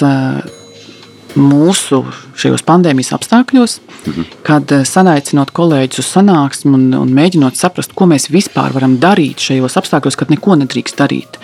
mūsu 1.31 2.01
šajos 2.35 2.61
pandēmijas 2.67 3.13
apstākļos, 3.15 3.77
mhm. 4.05 4.27
kad 4.45 4.73
sanaicinot 4.85 5.53
kolēģus 5.55 6.03
uz 6.03 6.11
sanāksmi 6.17 6.75
un, 6.75 6.85
un 6.99 7.13
mēģinot 7.15 7.57
saprast, 7.57 7.95
ko 7.95 8.09
mēs 8.11 8.29
vispār 8.33 8.75
varam 8.75 8.99
darīt 9.01 9.41
šajos 9.41 9.79
apstākļos, 9.81 10.19
kad 10.19 10.33
neko 10.33 10.59
nedrīkst 10.61 10.99
darīt. 10.99 11.39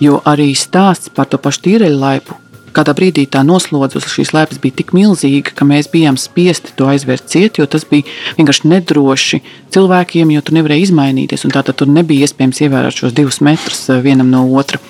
Jo 0.00 0.22
arī 0.24 0.52
stāsts 0.56 1.12
par 1.12 1.28
to 1.28 1.42
pašu 1.42 1.66
tīreļu 1.66 2.00
laipu, 2.00 2.38
Kādā 2.74 2.94
brīdī 2.96 3.24
tā 3.30 3.44
noslodze 3.46 4.00
šīs 4.02 4.32
lēpas 4.34 4.58
bija 4.62 4.80
tik 4.80 4.90
milzīga, 4.96 5.52
ka 5.54 5.66
mēs 5.68 5.86
bijām 5.92 6.18
spiesti 6.18 6.74
to 6.78 6.88
aizvērt 6.90 7.28
ciet, 7.30 7.60
jo 7.60 7.68
tas 7.70 7.86
bija 7.86 8.08
vienkārši 8.38 8.70
nedroši 8.72 9.40
cilvēkiem, 9.74 10.32
jo 10.34 10.42
tur 10.42 10.58
nevarēja 10.58 10.88
izmainīties. 10.88 11.46
Tātad 11.54 11.78
tur 11.78 11.92
nebija 11.92 12.26
iespējams 12.26 12.64
ievērot 12.66 12.98
šos 12.98 13.14
divus 13.14 13.38
metrus 13.46 13.86
eh, 13.88 14.02
vienam 14.02 14.32
no 14.32 14.42
otra. 14.58 14.82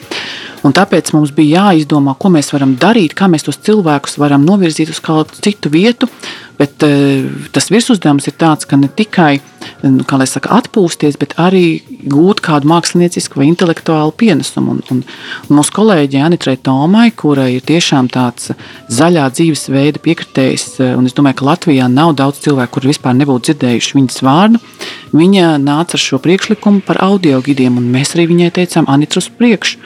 Un 0.65 0.73
tāpēc 0.73 1.11
mums 1.13 1.35
bija 1.37 1.67
jāizdomā, 1.67 2.15
ko 2.17 2.31
mēs 2.33 2.49
varam 2.55 2.73
darīt, 2.81 3.13
kā 3.13 3.29
mēs 3.29 3.45
tos 3.45 3.61
cilvēkus 3.67 4.17
varam 4.17 4.47
novirzīt 4.49 4.89
uz 4.95 5.01
kādu 5.05 5.37
citu 5.45 5.69
vietu, 5.69 6.09
Bet 6.59 6.85
uh, 6.87 7.27
tas 7.55 7.71
virsuzdevums 7.73 8.29
ir 8.31 8.37
tāds, 8.39 8.69
ka 8.69 8.79
ne 8.79 8.87
tikai 8.87 9.41
nu, 9.83 10.05
saka, 10.29 10.51
atpūsties, 10.59 11.17
bet 11.21 11.35
arī 11.41 11.83
gūt 12.11 12.41
kādu 12.45 12.69
māksliniecisku 12.71 13.41
vai 13.41 13.49
intelektuālu 13.51 14.15
pienesumu. 14.17 14.77
Un, 14.77 14.83
un, 14.93 15.03
un 15.49 15.59
mūsu 15.59 15.75
kolēģi 15.77 16.23
Anitrai 16.25 16.57
Tomai, 16.57 17.11
kura 17.17 17.47
ir 17.53 17.65
tiešām 17.67 18.09
tāds 18.13 18.53
zaļā 18.93 19.27
dzīvesveida 19.35 20.03
piekritējs, 20.05 20.67
eh, 20.81 20.95
un 20.99 21.09
es 21.09 21.17
domāju, 21.17 21.41
ka 21.41 21.49
Latvijā 21.51 21.89
nav 21.91 22.15
daudz 22.21 22.43
cilvēku, 22.45 22.79
kuri 22.79 22.93
vispār 22.93 23.17
nebūtu 23.19 23.51
dzirdējuši 23.51 23.99
viņas 23.99 24.21
vārdu, 24.25 24.63
viņa 25.15 25.55
nāca 25.63 25.99
ar 25.99 26.05
šo 26.07 26.21
priekšlikumu 26.25 26.85
par 26.87 27.01
audio 27.05 27.41
gidiem, 27.45 27.79
un 27.81 27.91
mēs 27.95 28.17
arī 28.17 28.29
viņai 28.33 28.53
teicām, 28.61 28.89
Anitra 28.91 29.23
uz 29.23 29.31
priekšu. 29.39 29.81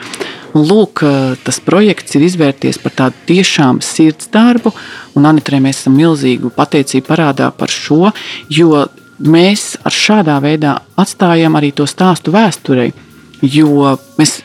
Un 0.57 0.65
lūk, 0.65 1.03
eh, 1.03 1.35
tas 1.43 1.59
projekts 1.59 2.15
ir 2.15 2.25
izvērties 2.25 2.81
par 2.81 2.91
tādu 2.91 3.15
tiešām 3.27 3.81
sirds 3.85 4.29
darbu, 4.33 4.73
un 5.15 5.27
Anitrē 5.29 5.59
mēs 5.61 5.83
esam 5.83 5.97
milzīgu 5.97 6.51
pateicību 6.55 7.05
parādā 7.05 7.51
par 7.55 7.67
šo, 7.67 8.11
jo 8.49 8.87
mēs 9.19 9.75
ar 9.83 9.91
šādā 9.91 10.39
veidā 10.41 10.79
atstājam 10.97 11.57
arī 11.59 11.73
to 11.73 11.83
stāstu 11.83 12.33
vēsturei. 12.33 12.93
Jo 13.41 13.97
mēs 14.17 14.41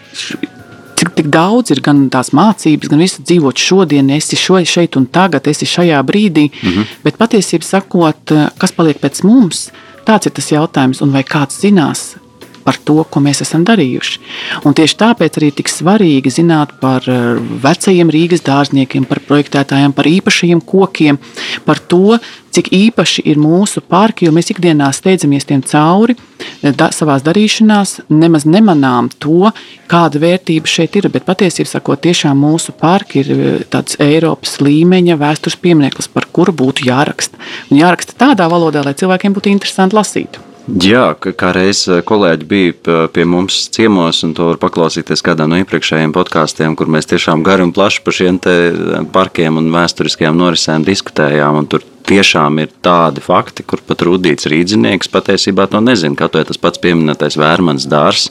cik 0.94 1.14
tik 1.16 1.30
daudz 1.32 1.72
ir 1.74 1.80
gan 1.84 2.08
tās 2.10 2.30
mācības, 2.36 2.90
gan 2.90 3.02
visu 3.02 3.22
dzīvot 3.22 3.60
šodien, 3.60 4.10
esi 4.14 4.36
šo, 4.38 4.60
šeit 4.64 4.96
un 4.96 5.06
tagad, 5.06 5.46
esi 5.50 5.66
šajā 5.66 6.02
brīdī. 6.06 6.50
Mm 6.50 6.68
-hmm. 6.68 6.84
Bet 7.04 7.18
patiesībā 7.18 7.64
sakot, 7.64 8.30
eh, 8.30 8.48
kas 8.58 8.72
paliek 8.72 9.00
pēc 9.00 9.24
mums, 9.24 9.70
tāds 10.06 10.26
ir 10.26 10.32
tas 10.32 10.50
jautājums, 10.50 11.02
un 11.02 11.10
vai 11.10 11.22
kāds 11.22 11.60
zinās, 11.60 12.16
par 12.64 12.78
to, 12.80 13.02
ko 13.04 13.22
mēs 13.24 13.42
esam 13.44 13.64
darījuši. 13.68 14.20
Un 14.64 14.76
tieši 14.76 14.98
tāpēc 15.02 15.38
arī 15.40 15.50
tik 15.58 15.70
svarīgi 15.70 16.32
zināt 16.32 16.74
par 16.80 17.04
eh, 17.10 17.34
vecajiem 17.64 18.12
Rīgas 18.12 18.44
dārzniekiem, 18.46 19.06
par 19.08 19.20
projektētājiem, 19.28 19.94
par 19.96 20.08
īpašajiem 20.08 20.62
kokiem, 20.64 21.20
par 21.68 21.82
to, 21.92 22.18
cik 22.54 22.70
īpaši 22.74 23.24
ir 23.26 23.40
mūsu 23.42 23.82
parki, 23.82 24.28
jo 24.28 24.34
mēs 24.34 24.52
ikdienā 24.54 24.88
steidzamies 24.94 25.46
tiem 25.48 25.62
cauri 25.66 26.16
eh, 26.16 26.72
da, 26.72 26.88
savā 26.94 27.18
darīšanā, 27.24 27.82
nemaz 28.14 28.48
nemanām 28.48 29.10
to, 29.22 29.52
kāda 29.90 30.22
vērtība 30.22 30.70
šeit 30.70 30.96
ir. 31.00 31.10
Bet 31.12 31.28
patiesībā 31.28 31.98
tiešām 32.08 32.40
mūsu 32.46 32.74
parki 32.80 33.24
ir 33.24 33.34
eh, 33.34 33.60
tāds 33.70 34.00
Eiropas 34.02 34.56
līmeņa 34.64 35.20
vēstures 35.20 35.60
piemineklis, 35.60 36.08
par 36.08 36.30
kuru 36.32 36.56
būtu 36.56 36.88
jāraksta. 36.88 37.38
Un 37.70 37.82
jāraksta 37.82 38.16
tādā 38.26 38.48
valodā, 38.50 38.84
lai 38.86 38.96
cilvēkiem 38.96 39.36
būtu 39.36 39.52
interesanti 39.52 40.00
lasīt. 40.00 40.40
Jā, 40.64 41.10
kā 41.20 41.50
reiz 41.52 41.82
eh, 41.92 42.00
kolēģi 42.08 42.46
bija 42.48 43.00
pie 43.12 43.24
mums 43.28 43.66
ciemos, 43.74 44.22
un 44.24 44.32
to 44.32 44.46
var 44.48 44.60
paklausīties 44.62 45.20
kādā 45.24 45.44
no 45.44 45.58
iepriekšējiem 45.60 46.14
podkāstiem, 46.16 46.72
kur 46.80 46.88
mēs 46.88 47.10
tiešām 47.10 47.42
gari 47.44 47.66
un 47.66 47.72
plaši 47.76 48.00
par 48.06 48.16
šiem 48.16 48.38
eh, 48.48 48.78
parkiem 49.12 49.60
un 49.60 49.68
vēsturiskajām 49.74 50.40
norisēm 50.40 50.86
diskutējām. 50.88 51.60
Tur 51.68 51.84
tiešām 52.08 52.62
ir 52.64 52.72
tādi 52.84 53.20
fakti, 53.24 53.64
kur 53.68 53.84
pat 53.84 54.06
rudīts 54.08 54.48
rīznieks 54.48 55.12
patiesībā 55.12 55.68
to 55.68 55.84
nezina. 55.84 56.16
Kaut 56.16 56.40
arī 56.40 56.48
tas 56.48 56.60
pats 56.60 56.80
pieminētais 56.80 57.36
vērmans 57.40 57.84
dārzs, 57.84 58.30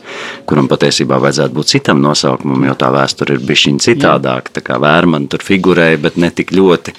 kuram 0.50 0.66
patiesībā 0.74 1.22
vajadzētu 1.22 1.58
būt 1.62 1.74
citam 1.78 2.02
nosaukumam, 2.02 2.66
jo 2.66 2.78
tā 2.82 2.90
vēsture 2.98 3.38
ir 3.38 3.46
bijusi 3.46 3.78
citādāka. 3.92 4.58
Tā 4.58 4.66
kā 4.66 4.82
vērmana 4.82 5.30
tur 5.30 5.46
figurēja, 5.46 6.02
bet 6.02 6.18
ne 6.18 6.34
tik 6.34 6.58
ļoti. 6.58 6.98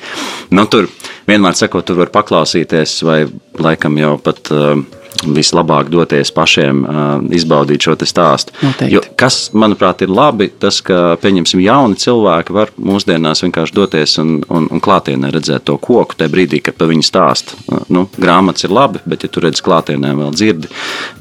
Nu, 0.54 0.70
tur 0.70 0.86
vienmēr 1.26 1.58
sakot, 1.58 1.86
tur 1.90 2.04
var 2.04 2.14
paklausīties, 2.14 3.00
vai 3.02 3.24
laikam 3.58 3.98
jau 3.98 4.20
pat. 4.22 4.46
Uh, 4.54 5.02
vislabāk 5.34 5.88
doties 5.92 6.32
pašiem, 6.34 6.82
izbaudīt 7.34 7.86
šo 7.86 7.96
stāstu. 8.04 8.54
Noteikti. 8.62 8.92
Jo, 8.94 9.02
kas, 9.20 9.50
manuprāt, 9.56 10.02
ir 10.04 10.12
labi, 10.12 10.50
tas, 10.60 10.80
ka 10.84 11.16
pieņemsim, 11.22 11.62
jauni 11.64 11.98
cilvēki 12.00 12.54
var 12.54 12.72
mūsdienās 12.76 13.44
vienkārši 13.46 13.76
doties 13.76 14.18
un, 14.22 14.36
un, 14.52 14.68
un 14.72 14.82
klātienē 14.84 15.30
redzēt 15.34 15.66
to 15.70 15.78
koku 15.78 16.18
tajā 16.18 16.32
brīdī, 16.32 16.60
kad 16.64 16.78
par 16.78 16.90
viņu 16.90 17.06
stāst. 17.06 17.54
Nu, 17.92 18.06
grāmatas 18.18 18.66
ir 18.66 18.74
labi, 18.74 19.02
bet, 19.08 19.24
ja 19.24 19.32
tu 19.32 19.44
redz 19.44 19.62
klātienē 19.64 20.14
vēl 20.18 20.34
dzirdi 20.34 20.70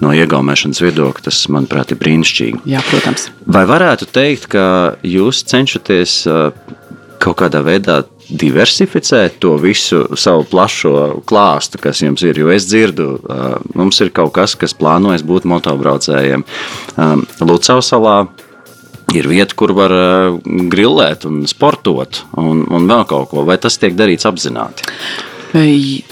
no 0.03 0.13
iegaumēšanas 0.15 0.83
viedokļa, 0.83 1.27
tas, 1.29 1.43
manuprāt, 1.53 1.93
ir 1.93 2.01
brīnišķīgi. 2.01 2.63
Jā, 2.73 2.83
protams. 2.89 3.29
Vai 3.45 3.65
varētu 3.69 4.09
teikt, 4.13 4.49
ka 4.53 4.65
jūs 5.07 5.45
cenšaties 5.49 6.23
kaut 7.23 7.39
kādā 7.39 7.61
veidā 7.63 8.01
diversificēt 8.33 9.39
to 9.43 9.55
visu 9.61 10.03
savu 10.19 10.45
plašo 10.49 11.23
klāstu, 11.29 11.79
kas 11.81 12.01
jums 12.03 12.23
ir. 12.25 12.39
Jo 12.39 12.51
es 12.53 12.67
dzirdu, 12.69 13.09
mums 13.77 14.01
ir 14.03 14.13
kaut 14.15 14.33
kas, 14.37 14.57
kas 14.59 14.75
plānojas 14.77 15.25
būt 15.27 15.47
motobraucējiem. 15.49 16.45
Lucavas 17.43 17.91
salā 17.93 18.17
ir 19.13 19.29
vieta, 19.29 19.55
kur 19.57 19.75
var 19.77 19.93
grillēt 20.43 21.27
un 21.29 21.43
sportot 21.49 22.23
un, 22.39 22.65
un 22.73 22.89
vēl 22.89 23.05
kaut 23.09 23.29
ko. 23.31 23.45
Vai 23.47 23.59
tas 23.61 23.77
tiek 23.81 23.95
darīts 23.97 24.27
apzināti? 24.29 24.89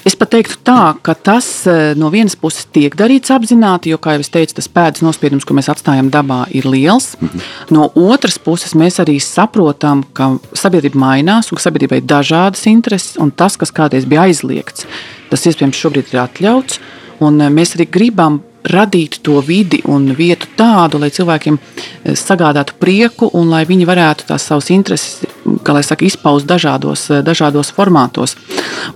Es 0.05 0.13
pat 0.17 0.29
teiktu 0.35 0.59
tā, 0.61 0.93
ka 1.01 1.15
tas 1.17 1.47
e, 1.65 1.75
no 1.97 2.11
vienas 2.13 2.35
puses 2.37 2.67
tiek 2.69 2.93
darīts 2.97 3.33
apzināti, 3.33 3.89
jo, 3.89 3.97
kā 4.01 4.13
jau 4.13 4.21
es 4.21 4.29
teicu, 4.29 4.53
tas 4.59 4.69
pēdas 4.69 5.01
nospiedums, 5.01 5.47
ko 5.49 5.55
mēs 5.57 5.71
atstājam 5.73 6.11
dabā, 6.13 6.43
ir 6.53 6.67
liels. 6.69 7.15
Mhm. 7.17 7.41
No 7.73 7.87
otras 7.97 8.37
puses, 8.37 8.75
mēs 8.77 9.01
arī 9.01 9.17
saprotam, 9.17 10.03
ka 10.13 10.35
sabiedrība 10.53 11.01
mainās 11.01 11.49
un 11.49 11.57
ka 11.57 11.65
sabiedrībai 11.65 12.03
ir 12.03 12.09
dažādas 12.11 12.67
intereses, 12.69 13.17
un 13.17 13.33
tas, 13.33 13.57
kas 13.57 13.73
kādreiz 13.73 14.05
bija 14.05 14.27
aizliegts, 14.29 14.85
tas 15.33 15.49
iespējams 15.49 15.81
šobrīd 15.81 16.13
ir 16.13 16.21
atļauts. 16.27 16.77
Un 17.25 17.41
e, 17.41 17.49
mēs 17.49 17.73
arī 17.77 17.89
gribam 17.89 18.43
radīt 18.71 19.19
to 19.25 19.39
vidi 19.45 19.81
un 19.89 20.09
vietu 20.17 20.49
tādu, 20.57 20.99
lai 21.01 21.11
cilvēkiem 21.13 21.57
eh, 21.57 22.15
sagādātu 22.17 22.77
prieku 22.79 23.29
un 23.37 23.51
lai 23.53 23.63
viņi 23.69 23.87
varētu 23.89 24.27
tās 24.31 24.47
savas 24.47 24.71
intereses, 24.73 25.25
kā 25.65 25.75
lai 25.75 25.83
saka, 25.85 26.05
izpaust 26.07 26.49
dažādos, 26.49 27.07
eh, 27.11 27.23
dažādos 27.25 27.73
formātos. 27.75 28.35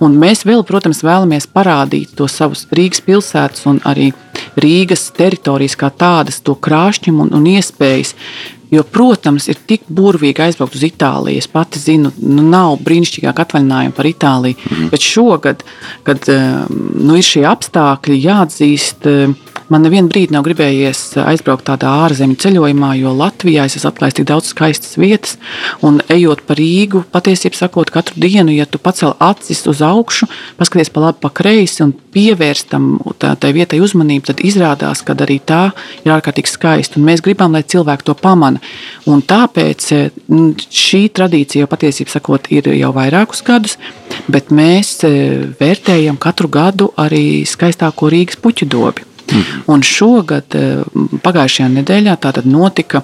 Un 0.00 0.18
mēs 0.20 0.44
vēl, 0.48 0.64
protams, 0.66 1.04
vēlamies 1.06 1.48
parādīt 1.52 2.16
to 2.16 2.28
savus 2.28 2.66
Rīgas 2.74 3.02
pilsētas 3.06 3.66
un 3.70 3.80
arī 3.84 4.12
Rīgas 4.56 5.10
teritorijas 5.16 5.76
kā 5.76 5.90
tādas, 5.92 6.40
to 6.40 6.54
krāšņumu 6.56 7.26
un, 7.26 7.34
un 7.36 7.48
iespējas, 7.56 8.14
Jo, 8.72 8.82
protams, 8.82 9.46
ir 9.50 9.58
tik 9.68 9.84
burvīgi 9.86 10.42
aizbraukt 10.42 10.74
uz 10.74 10.82
Itāliju. 10.88 11.38
Es 11.38 11.46
pati 11.50 11.78
zinu, 11.78 12.10
nu, 12.18 12.42
nav 12.50 12.80
brīnišķīgāk 12.86 13.42
atvaļinājumu 13.44 13.94
par 13.94 14.10
Itāliju. 14.10 14.58
Mm. 14.58 14.88
Bet 14.90 15.06
šogad, 15.06 15.62
kad 16.06 16.26
nu, 16.30 17.14
ir 17.14 17.26
šie 17.26 17.44
apstākļi, 17.46 18.22
jāatzīst, 18.26 19.06
Man 19.66 19.82
nevienu 19.82 20.06
brīdi 20.06 20.30
nav 20.30 20.44
gribējies 20.46 21.00
aizbraukt 21.18 21.64
tādā 21.66 21.90
ārzemju 22.04 22.38
ceļojumā, 22.38 22.92
jo 23.00 23.10
Latvijā 23.18 23.64
es 23.66 23.74
esmu 23.74 23.90
atklājis 23.90 24.20
tik 24.20 24.28
daudz 24.28 24.52
skaistas 24.52 24.94
vietas. 24.94 25.34
Un 25.82 25.98
ejot 26.12 26.44
pa 26.46 26.54
Rīgu, 26.54 27.02
patiesībā 27.10 27.58
sakot, 27.58 27.90
katru 27.90 28.22
dienu, 28.22 28.54
ja 28.54 28.68
tu 28.70 28.78
pacel 28.78 29.16
acis 29.18 29.64
uz 29.66 29.82
augšu, 29.82 30.28
paskaties 30.60 30.92
pa 30.94 31.08
labi, 31.08 31.18
pa 31.24 31.32
kreisi 31.34 31.82
un 31.82 31.96
pievērstam 32.14 32.92
tā, 33.18 33.32
tai 33.42 33.50
vietai 33.56 33.80
uzmanību, 33.82 34.28
tad 34.30 34.44
izrādās, 34.46 35.02
ka 35.02 35.18
arī 35.26 35.40
tā 35.42 35.64
ir 36.04 36.14
ārkārtīgi 36.14 36.52
skaista. 36.52 37.00
Un 37.00 37.10
mēs 37.10 37.24
gribam, 37.26 37.58
lai 37.58 37.64
cilvēki 37.66 38.06
to 38.06 38.14
pamana. 38.56 38.60
Un 39.06 39.22
tāpēc 39.22 39.86
šī 40.70 41.08
tradīcija 41.14 41.66
patiesībā 41.66 42.10
sakot, 42.10 42.48
ir 42.50 42.68
jau 42.74 42.92
vairākus 42.92 43.42
gadus, 43.46 43.76
bet 44.28 44.50
mēs 44.50 45.04
vērtējam 45.60 46.16
katru 46.18 46.48
gadu 46.48 46.92
arī 46.96 47.44
skaistāko 47.46 48.10
Rīgas 48.10 48.36
puķu 48.36 48.66
dobi. 48.66 49.02
Mm. 49.26 49.62
Un 49.66 49.82
šogad, 49.82 50.54
eh, 50.54 50.84
pagājušajā 51.22 51.68
nedēļā, 51.68 52.16
notika 52.44 53.02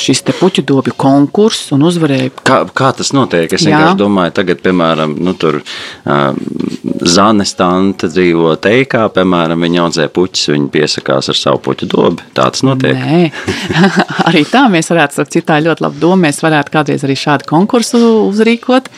šis 0.00 0.22
puķu 0.26 0.64
dobju 0.66 0.94
konkurss 0.98 1.72
un 1.74 1.84
uzvarēja. 1.86 2.32
Kā, 2.46 2.60
kā 2.76 2.92
tas 2.96 3.12
notiek? 3.16 3.52
Es 3.52 3.64
vienkārši 3.66 3.98
domāju, 4.00 4.34
tagad, 4.36 4.60
piemēram, 4.64 5.16
nu, 5.22 5.34
tur 5.38 5.60
uh, 5.62 6.26
Zānes 7.06 7.52
tante 7.58 8.08
dzīvo 8.10 8.54
teikā, 8.62 9.06
piemēram, 9.14 9.62
viņa 9.66 9.82
audzē 9.84 10.06
puķus, 10.12 10.50
viņa 10.52 10.70
piesakās 10.74 11.30
ar 11.32 11.38
savu 11.38 11.60
puķu 11.66 11.88
dobu. 11.92 12.24
Tā 12.36 12.48
tas 12.52 12.64
notiek. 12.66 12.96
Nē, 12.96 13.30
arī 14.28 14.44
tā 14.50 14.66
mēs 14.72 14.90
varētu, 14.92 15.20
ar 15.22 15.30
citā 15.32 15.58
ļoti 15.64 15.86
labu 15.86 16.02
domu, 16.02 16.20
mēs 16.26 16.42
varētu 16.44 16.74
kādreiz 16.74 17.06
arī 17.06 17.16
šādu 17.20 17.48
konkursu 17.50 18.00
uzrīkot, 18.26 18.90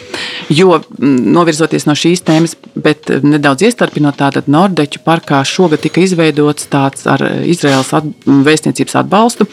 jo 0.55 0.81
novirzoties 0.99 1.88
no 1.88 1.97
šīs 1.99 2.25
tēmas, 2.26 2.57
bet 2.78 3.12
nedaudz 3.25 3.67
iestarpinot 3.69 4.19
tātad 4.21 4.50
Nordeķu 4.50 5.02
parkā 5.07 5.43
šogad 5.47 5.83
tika 5.85 6.02
izveidots 6.05 6.69
tāds 6.73 7.07
ar 7.11 7.25
Izraels 7.49 7.93
at, 7.97 8.09
vēstniecības 8.26 8.99
atbalstu 9.02 9.49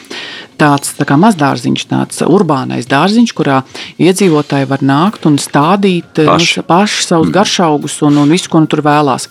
tāds 0.60 0.94
tā 0.98 1.06
kā 1.08 1.18
mazdārziņš, 1.20 1.86
tāds 1.90 2.22
urbānais 2.26 2.88
dārziņš, 2.90 3.34
kurā 3.38 3.62
iedzīvotāji 4.02 4.70
var 4.70 4.84
nākt 4.86 5.28
un 5.30 5.38
stādīt 5.42 6.22
eh, 6.22 6.30
paši, 6.30 6.62
nu, 6.62 6.68
paši 6.70 7.04
savus 7.06 7.30
mm. 7.30 7.36
garšaugus 7.36 7.98
un, 8.08 8.20
un 8.24 8.34
visu, 8.34 8.50
ko 8.52 8.62
nu 8.64 8.70
tur 8.72 8.84
vēlās. 8.86 9.28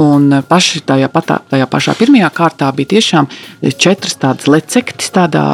Un 0.00 0.28
eh, 0.38 0.44
paši 0.46 0.82
tajā, 0.86 1.10
patā, 1.12 1.40
tajā 1.50 1.68
pašā 1.70 1.96
pirmajā 1.98 2.32
kārtā 2.36 2.70
bija 2.76 2.96
tiešām 2.96 3.30
četras 3.76 4.18
tādas 4.22 4.50
lecektis, 4.50 5.12
tādā 5.14 5.46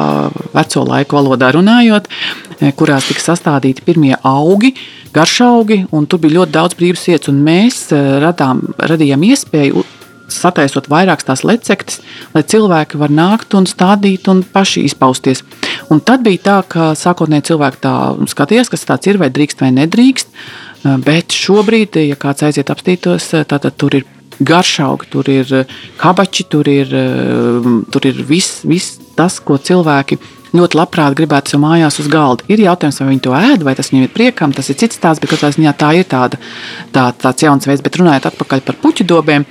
veco 0.55 0.85
laiku 0.89 1.19
valodā 1.19 1.53
runājot, 1.55 2.09
eh, 2.59 2.73
kurās 2.77 3.09
tika 3.11 3.23
sastādīti 3.31 3.85
pirmie 3.85 4.15
augi 4.23 4.73
garšaugi, 5.13 5.83
un 5.93 6.07
tur 6.09 6.23
bija 6.23 6.39
ļoti 6.39 6.55
daudz 6.55 6.77
brīvas 6.79 7.05
vietas. 7.05 7.35
Mēs 7.37 7.83
radām, 8.23 8.63
radījām 8.81 9.27
iespēju 9.29 9.83
sataisot 10.41 10.89
vairākas 10.91 11.27
tās 11.27 11.43
lecektes, 11.47 12.01
lai 12.33 12.43
cilvēki 12.43 12.99
var 13.01 13.13
nākt 13.13 13.55
un 13.57 13.67
stādīt 13.69 14.29
un 14.31 14.43
paši 14.43 14.85
izpausties. 14.89 15.43
Un 15.93 16.01
tad 16.01 16.25
bija 16.25 16.43
tā, 16.47 16.57
ka 16.67 16.91
sākotnēji 16.97 17.49
cilvēki 17.51 17.81
tā 17.83 17.95
skatījās, 18.31 18.71
kas 18.73 18.87
tāds 18.89 19.11
ir, 19.11 19.21
vai 19.21 19.31
drīkst 19.33 19.63
vai 19.63 19.71
nedrīkst. 19.75 20.33
Bet 21.05 21.31
šobrīd, 21.31 22.01
ja 22.09 22.19
kāds 22.19 22.43
aiziet 22.43 22.71
apstītos, 22.73 23.29
tad 23.47 23.69
tur 23.79 23.95
ir 24.01 24.07
garšaugi, 24.43 25.09
tur 25.13 25.29
ir 25.31 25.51
kabači, 25.99 26.47
tur 26.49 26.67
ir, 26.67 26.91
tur 27.93 28.07
ir 28.09 28.23
viss, 28.27 28.63
viss 28.67 28.97
tas, 29.17 29.39
ko 29.39 29.59
cilvēki 29.61 30.19
ļoti 30.53 30.77
labprāt 30.77 31.15
gribētu 31.17 31.53
sev 31.53 31.61
mājās 31.63 31.97
uz 32.01 32.07
galda. 32.11 32.45
Ir 32.51 32.61
jautājums, 32.61 32.99
vai 33.01 33.09
viņi 33.09 33.23
to 33.25 33.33
ēd, 33.37 33.63
vai 33.65 33.73
tas 33.77 33.89
viņiem 33.89 34.05
ir 34.05 34.13
priekam, 34.13 34.53
tas 34.53 34.69
ir 34.69 34.77
cits 34.77 34.99
stāsts, 34.99 35.21
bet 35.23 35.31
katrā 35.33 35.49
ziņā 35.53 35.73
tā 35.79 35.89
ir 35.97 36.05
tāda, 36.09 36.37
tā, 36.93 37.07
tāds 37.23 37.45
jauns 37.45 37.67
veids. 37.69 37.81
Bet 37.85 37.97
runājot 37.99 38.27
atpakaļ 38.29 38.61
par 38.67 38.77
puķu 38.83 39.07
dobiem, 39.09 39.45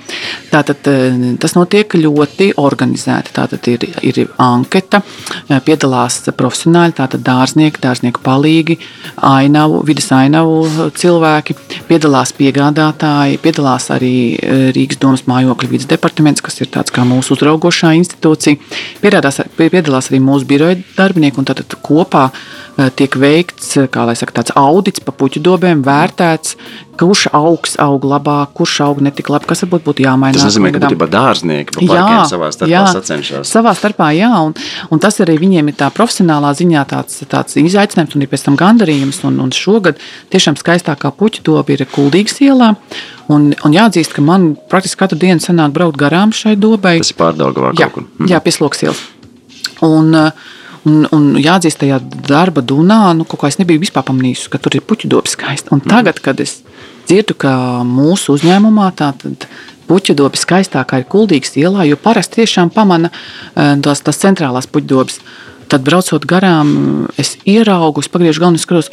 tātad 0.51 0.87
eh, 0.91 1.17
tas 1.43 1.57
notiek 1.57 1.97
ļoti 1.99 2.53
organizēti. 2.61 3.33
Tātad 3.35 3.67
ir, 3.71 3.87
ir 4.05 4.21
anketa, 4.41 5.01
eh, 5.49 5.59
piedalās 5.65 6.21
profesionāļi, 6.39 6.97
tātad 7.01 7.25
dārznieki, 7.27 7.83
dārznieku 7.83 8.23
palīgi, 8.23 8.79
ainavu, 9.17 9.83
vidas 9.87 10.07
ainavu 10.15 10.89
cilvēki, 10.99 11.57
piedalās 11.89 12.31
piegādātāji, 12.37 13.41
piedalās 13.43 13.89
arī 13.93 14.15
eh, 14.37 14.65
Rīgas 14.73 15.01
domas 15.03 15.27
mājokļu 15.27 15.73
vidas 15.75 15.91
departaments, 15.91 16.43
kas 16.45 16.61
ir 16.63 16.71
tāds 16.71 16.95
kā 16.95 17.03
mūsu 17.07 17.35
uzraugošā 17.35 17.91
institūcija. 17.99 18.61
Piedalās, 19.03 19.43
piedalās 19.59 20.11
arī 20.11 20.23
mūsu 20.23 20.47
biroja 20.47 20.79
darbinieki, 20.97 21.41
un 21.41 21.47
tad 21.49 21.61
kopā 21.83 22.27
eh, 22.29 22.89
tiek 22.95 23.15
veikts 23.19 23.75
saka, 23.77 24.33
tāds 24.39 24.53
audits 24.59 25.03
pa 25.03 25.13
puķu 25.15 25.41
dobēm, 25.43 25.83
vērtēts, 25.85 26.57
kurš 26.99 27.25
augs 27.33 27.73
aug 27.81 28.05
labāk, 28.05 28.53
kurš 28.57 28.75
aug 28.85 29.01
netik 29.03 29.31
labi, 29.33 29.47
kas 29.49 29.63
varbūt 29.65 29.85
būtu 29.87 30.05
jāmaina. 30.05 30.37
Tas 30.37 30.45
nozīmē, 30.47 30.71
ka 30.75 30.83
būtībā 30.85 31.07
dārznieki 31.09 31.75
pa 31.79 31.85
jā, 31.87 32.19
savā 32.29 32.51
starpā 32.53 32.69
jā, 32.69 32.83
sacenšas. 32.93 33.49
Savā 33.49 33.73
starpā, 33.77 34.11
jā, 34.17 34.29
un, 34.45 34.53
un 34.93 35.01
tas 35.01 35.17
arī 35.25 35.39
viņiem 35.41 35.71
ir 35.71 35.77
tā 35.79 35.89
profesionālā 35.95 36.53
ziņā 36.59 36.85
tāds, 36.91 37.23
tāds 37.31 37.57
izaicinājums 37.61 38.17
un 38.17 38.25
ir 38.25 38.31
pēc 38.31 38.45
tam 38.45 38.59
gandarījums. 38.59 39.23
Un, 39.27 39.41
un 39.41 39.53
šogad 39.55 40.01
tiešām 40.33 40.59
skaistākā 40.59 41.13
puķu 41.17 41.45
doba 41.49 41.73
ir 41.73 41.85
Kuldīgas 41.89 42.39
ielā. 42.45 42.73
Un, 43.31 43.53
un 43.55 43.73
jāatzīst, 43.73 44.13
ka 44.13 44.21
man 44.25 44.51
praktiski 44.69 44.99
katru 44.99 45.17
dienu 45.21 45.41
sanāk 45.41 45.73
braukt 45.75 45.97
garām 45.99 46.33
šai 46.35 46.57
dobai. 46.59 46.97
Tas 47.01 47.13
ir 47.13 47.19
pārdaugavā 47.21 47.71
kaut 47.79 47.95
kur. 47.95 48.09
Mm. 48.19 48.29
Jā, 48.33 48.41
pie 48.43 48.53
sloks 48.53 48.83
ielas. 48.83 48.99
Un, 49.83 50.11
uh, 50.13 50.51
Un, 50.83 51.05
un 51.15 51.27
jāatzīst, 51.39 51.79
tajā 51.79 52.01
darba 52.27 52.59
dunā, 52.59 53.13
nu, 53.15 53.23
kaut 53.23 53.39
kā 53.43 53.51
es 53.51 53.59
nebiju 53.59 53.79
vispār 53.85 54.03
pamanījis, 54.03 54.49
ka 54.51 54.59
tur 54.59 54.75
ir 54.75 54.83
puķu 54.83 55.07
dobs 55.11 55.37
skaisti. 55.37 55.71
Un 55.71 55.79
tagad, 55.79 56.19
kad 56.23 56.41
es 56.43 56.57
dzirdu, 57.07 57.37
ka 57.39 57.53
mūsu 57.87 58.35
uzņēmumā 58.35 58.89
tātad 58.99 59.47
puķu 59.87 60.15
dobi 60.19 60.39
skaistākā 60.39 61.01
ir 61.01 61.07
kuldīgas 61.11 61.55
ielā, 61.59 61.85
jo 61.87 61.99
parasti 61.99 62.41
tiešām 62.41 62.71
pamana 62.73 63.11
eh, 63.13 63.75
tās, 63.83 64.03
tās 64.03 64.19
centrālās 64.19 64.67
puķu 64.67 64.91
dobas. 64.91 65.21
Tad, 65.71 65.85
braucot 65.87 66.27
garām, 66.29 67.07
es 67.17 67.37
ieraugu, 67.49 68.03
es 68.03 68.11
pagriežu 68.11 68.43
galvu 68.43 68.57
un 68.57 68.61
skatos, 68.61 68.91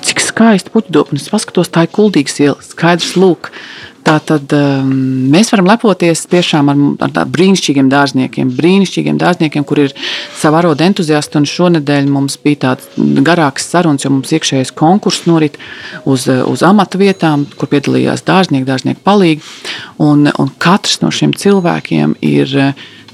cik 0.00 0.22
skaisti 0.24 0.72
puķu 0.72 0.94
dobi. 0.96 1.14
Un 1.14 1.20
es 1.20 1.28
paskatos, 1.32 1.70
tā 1.72 1.84
ir 1.84 1.92
kuldīgas 1.94 2.40
iela. 2.40 2.56
Skaidrs, 2.64 3.12
lūk, 3.20 3.52
Tātad 4.10 4.50
um, 4.56 4.88
mēs 5.30 5.52
varam 5.52 5.68
lepoties 5.70 6.24
tiešām 6.30 6.70
ar, 6.72 6.78
ar 7.06 7.28
brīnišķīgiem 7.30 7.90
dārzniekiem, 7.92 8.48
brīnišķīgiem 8.58 9.20
dārzniekiem, 9.20 9.66
kur 9.68 9.84
ir 9.84 9.94
sava 10.34 10.58
aroda 10.64 10.88
entuziasti. 10.88 11.38
Šonadēļ 11.50 12.08
mums 12.10 12.34
bija 12.42 12.58
tāds 12.64 12.88
garāks 13.26 13.68
sarunas, 13.70 14.02
jo 14.02 14.10
mums 14.16 14.32
iekšējais 14.34 14.74
konkurss 14.74 15.28
norit 15.30 15.60
uz, 16.10 16.26
uz 16.26 16.64
amata 16.66 16.98
vietām, 16.98 17.46
kur 17.54 17.70
piedalījās 17.70 18.26
dārznieki, 18.26 18.66
dārznieki 18.66 19.04
palīgi. 19.06 19.46
Un, 20.02 20.26
un 20.26 20.50
katrs 20.58 20.98
no 21.04 21.12
šiem 21.14 21.36
cilvēkiem 21.38 22.18
ir 22.26 22.56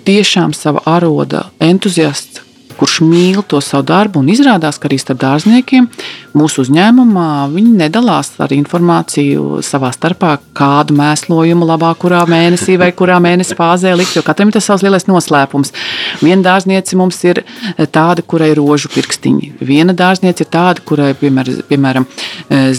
tiešām 0.08 0.56
sava 0.56 0.80
aroda 0.88 1.50
entuziasts, 1.60 2.45
kurš 2.78 3.00
mīl 3.06 3.42
to 3.48 3.60
savu 3.64 3.86
darbu. 3.88 4.20
Un 4.22 4.30
izrādās, 4.32 4.78
ka 4.80 4.88
arī 4.90 4.98
starp 5.00 5.20
dārzniekiem 5.22 5.88
mūsu 6.36 6.62
uzņēmumā 6.66 7.28
viņi 7.52 7.72
nedalās 7.80 8.34
ar 8.42 8.52
informāciju 8.52 9.62
savā 9.64 9.90
starpā, 9.94 10.36
kādu 10.56 10.96
mēslojumu 10.98 11.68
labāk 11.68 12.02
kurā 12.04 12.22
mēnesī 12.28 12.76
vai 12.80 12.90
kurā 12.96 13.16
mēnesī 13.22 13.56
fāzē 13.58 13.94
likt. 13.96 14.16
Jo 14.18 14.24
katram 14.26 14.50
ir 14.50 14.58
tas 14.58 14.68
savs 14.68 14.84
lielais 14.84 15.08
noslēpums. 15.08 15.72
Viena 16.22 16.42
dārzniece 16.50 16.98
mums 16.98 17.22
ir 17.24 17.42
tāda, 17.94 18.24
kurai 18.26 18.52
ir 18.52 18.60
rožu 18.60 18.90
pirkstiņi. 18.92 19.54
Viena 19.64 19.96
dārzniece 19.96 20.44
ir 20.44 20.50
tāda, 20.52 20.84
kurai, 20.86 21.12
piemēram, 21.18 21.62
piemēram 21.70 22.08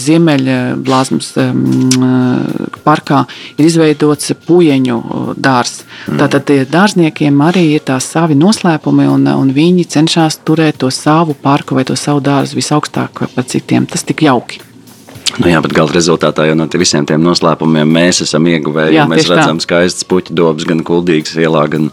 Ziemeļblāzmas 0.04 1.32
parkā 2.86 3.24
ir 3.58 3.68
izveidots 3.68 4.32
puieņu 4.46 4.98
dārzs. 5.38 5.82
Tātad 6.08 6.52
dārzniekiem 6.70 7.42
arī 7.48 7.66
ir 7.74 7.84
tās 7.88 8.06
savi 8.14 8.38
noslēpumi, 8.38 9.08
un, 9.10 9.26
un 9.32 9.52
viņi 9.54 9.87
cenšas 9.90 10.40
turēt 10.46 10.80
to 10.82 10.90
savu 10.94 11.34
parku 11.34 11.78
vai 11.78 11.84
to 11.88 11.96
savu 11.96 12.22
dārzu 12.24 12.58
visaugstāk 12.58 13.26
par 13.34 13.46
citiem. 13.48 13.86
Tas 13.88 14.04
tik 14.06 14.24
jauki. 14.26 14.62
Nu 15.36 15.50
jā, 15.50 15.60
bet 15.60 15.74
gala 15.76 15.92
rezultātā 15.92 16.46
jau 16.48 16.56
no 16.56 16.64
visiem 16.80 17.04
tiem 17.06 17.20
noslēpumiem 17.20 17.90
mēs 17.98 18.22
esam 18.24 18.46
ieguvēji. 18.48 18.96
Jā, 18.96 19.04
mēs 19.10 19.28
redzam, 19.28 19.60
skaistas 19.60 20.06
puķu 20.08 20.34
dobas 20.34 20.64
gan 20.68 20.80
kuldīgas 20.86 21.36
ielā, 21.36 21.66
gan, 21.68 21.90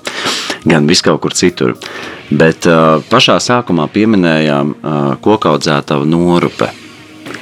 gan 0.64 0.88
viskaur 0.88 1.20
kur 1.22 1.36
citur. 1.36 1.76
Bet 2.32 2.66
uh, 2.70 3.04
pašā 3.12 3.36
sākumā 3.44 3.90
pieminējām 3.92 4.72
uh, 4.72 5.04
kokaudzētavu 5.26 6.08
norupe. 6.08 6.72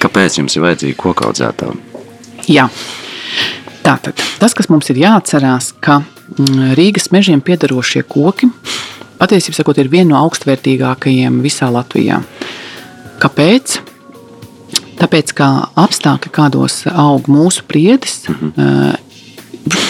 Kāpēc 0.02 0.42
jums 0.42 0.58
ir 0.58 0.66
vajadzīga 0.66 1.00
kokaudzētava? 1.00 1.78
Jā. 2.50 2.68
Tātad, 3.84 4.20
tas, 4.40 4.56
kas 4.58 4.70
mums 4.72 4.90
ir 4.92 5.00
jāatcerās, 5.04 5.74
ka 5.84 6.02
mm, 6.02 6.74
Rīgas 6.80 7.12
mežiem 7.14 7.44
piedarošie 7.44 8.04
koki 8.08 8.50
patiesībā 9.24 9.56
sakot, 9.62 9.80
ir 9.80 9.90
viena 9.92 10.12
no 10.12 10.22
augstvērtīgākajiem 10.28 11.40
visā 11.46 11.70
Latvijā. 11.72 12.20
Kāpēc? 13.24 13.80
Tāpēc, 15.00 15.32
kā 15.36 15.50
apstākļi, 15.80 16.32
kādos 16.34 16.84
aug 16.92 17.28
mūsu 17.32 17.64
priedes, 17.68 18.24
mm 18.28 18.52
-hmm. 18.56 18.98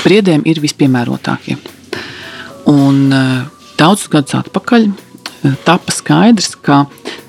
priedēm 0.06 0.46
ir 0.46 0.62
vispiemērotākie. 0.62 1.58
Un 2.70 3.10
daudzus 3.78 4.08
gadus 4.08 4.36
atpakaļ 4.36 4.88
tapa 5.66 5.92
skaidrs, 5.92 6.56
ka 6.62 6.86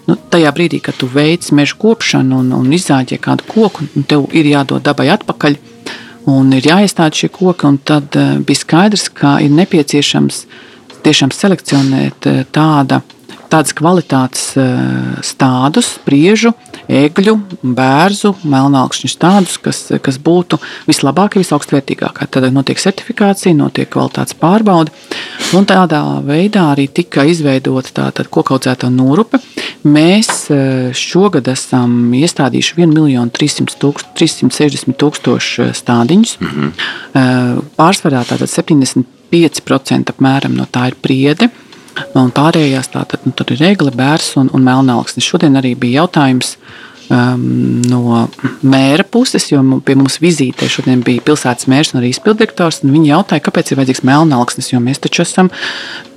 nu, 0.07 0.17
tajā 0.31 0.53
brīdī, 0.55 0.81
kad 0.85 0.97
tu 0.99 1.09
veic 1.11 1.51
meža 1.57 1.77
kopšanu 1.81 2.43
un, 2.43 2.53
un 2.53 2.73
izzāģē 2.73 3.19
kādu 3.23 3.47
koku, 3.49 3.89
tev 4.09 4.29
ir 4.33 4.47
jādod 4.53 4.85
dabai 4.85 5.09
atpakaļ. 5.15 5.57
Un 6.31 6.53
ir 6.57 6.65
jāiestāda 6.65 7.13
šie 7.13 7.29
koki, 7.29 7.67
un 7.69 7.79
tad 7.85 8.17
uh, 8.17 8.39
bija 8.41 8.63
skaidrs, 8.63 9.11
ka 9.13 9.37
ir 9.45 9.53
nepieciešams 9.53 10.45
tiešām 11.05 11.35
selekcionēt 11.35 12.31
uh, 12.31 12.43
tāda 12.55 13.03
tādas 13.55 13.75
kvalitātes 13.77 14.45
eh, 14.59 14.73
stādus, 15.25 15.95
spriežu, 15.99 16.53
egļu, 16.91 17.37
bērnu, 17.63 18.33
melnākšņu 18.51 19.11
stādus, 19.11 19.57
kas, 19.63 19.81
kas 20.05 20.19
būtu 20.23 20.59
vislabākie, 20.89 21.41
visaugstvērtīgākie. 21.43 22.29
Tad 22.35 22.49
notiek 22.55 22.81
certifikācija, 22.81 23.55
notiek 23.57 23.91
kvalitātes 23.93 24.37
pārbaude. 24.41 24.95
Un 25.57 25.69
tādā 25.69 26.01
veidā 26.27 26.67
arī 26.73 26.89
tika 26.91 27.27
izveidota 27.31 27.95
tāda 28.01 28.27
kokaudzēta 28.27 28.91
norupe. 28.93 29.41
Mēs 29.87 30.49
eh, 30.51 30.91
šogad 30.97 31.49
esam 31.53 32.15
iestādījuši 32.17 32.79
1 32.81 32.95
miljonu 32.97 33.35
300 33.35 33.79
tūkst, 33.81 34.15
360 34.19 34.99
tūkstošu 35.01 35.71
stādiņus. 35.77 36.39
Mm 36.41 36.51
-hmm. 36.55 37.63
Pārsvarā 37.79 38.25
tātad 38.27 38.51
75% 39.35 40.15
apmēram 40.15 40.57
no 40.57 40.67
tā 40.71 40.89
ir 40.93 40.99
priede. 41.03 41.51
Un 42.19 42.33
pārējās 42.35 42.91
tātad 42.95 43.23
nu, 43.27 43.35
ir 43.35 43.61
regla, 43.61 43.93
bērs 43.95 44.35
un, 44.41 44.51
un 44.55 44.67
melnāksnis. 44.67 45.27
Šodien 45.27 45.55
arī 45.61 45.75
bija 45.79 46.03
jautājums 46.03 46.57
um, 47.07 47.83
no 47.87 48.25
mēra 48.67 49.07
puses, 49.07 49.47
jo 49.53 49.61
pie 49.87 49.97
mums 49.99 50.19
vizītē 50.23 50.69
šodien 50.71 51.05
bija 51.07 51.23
pilsētas 51.27 51.69
mērs 51.71 51.95
un 51.95 52.01
arī 52.01 52.11
izpildirektors. 52.15 52.83
Viņi 52.87 53.13
jautāja, 53.13 53.45
kāpēc 53.47 53.71
ir 53.71 53.81
vajadzīgs 53.81 54.05
melnāksnis, 54.11 54.73
jo 54.73 54.83
mēs 54.83 55.03
taču 55.05 55.23
esam 55.23 55.53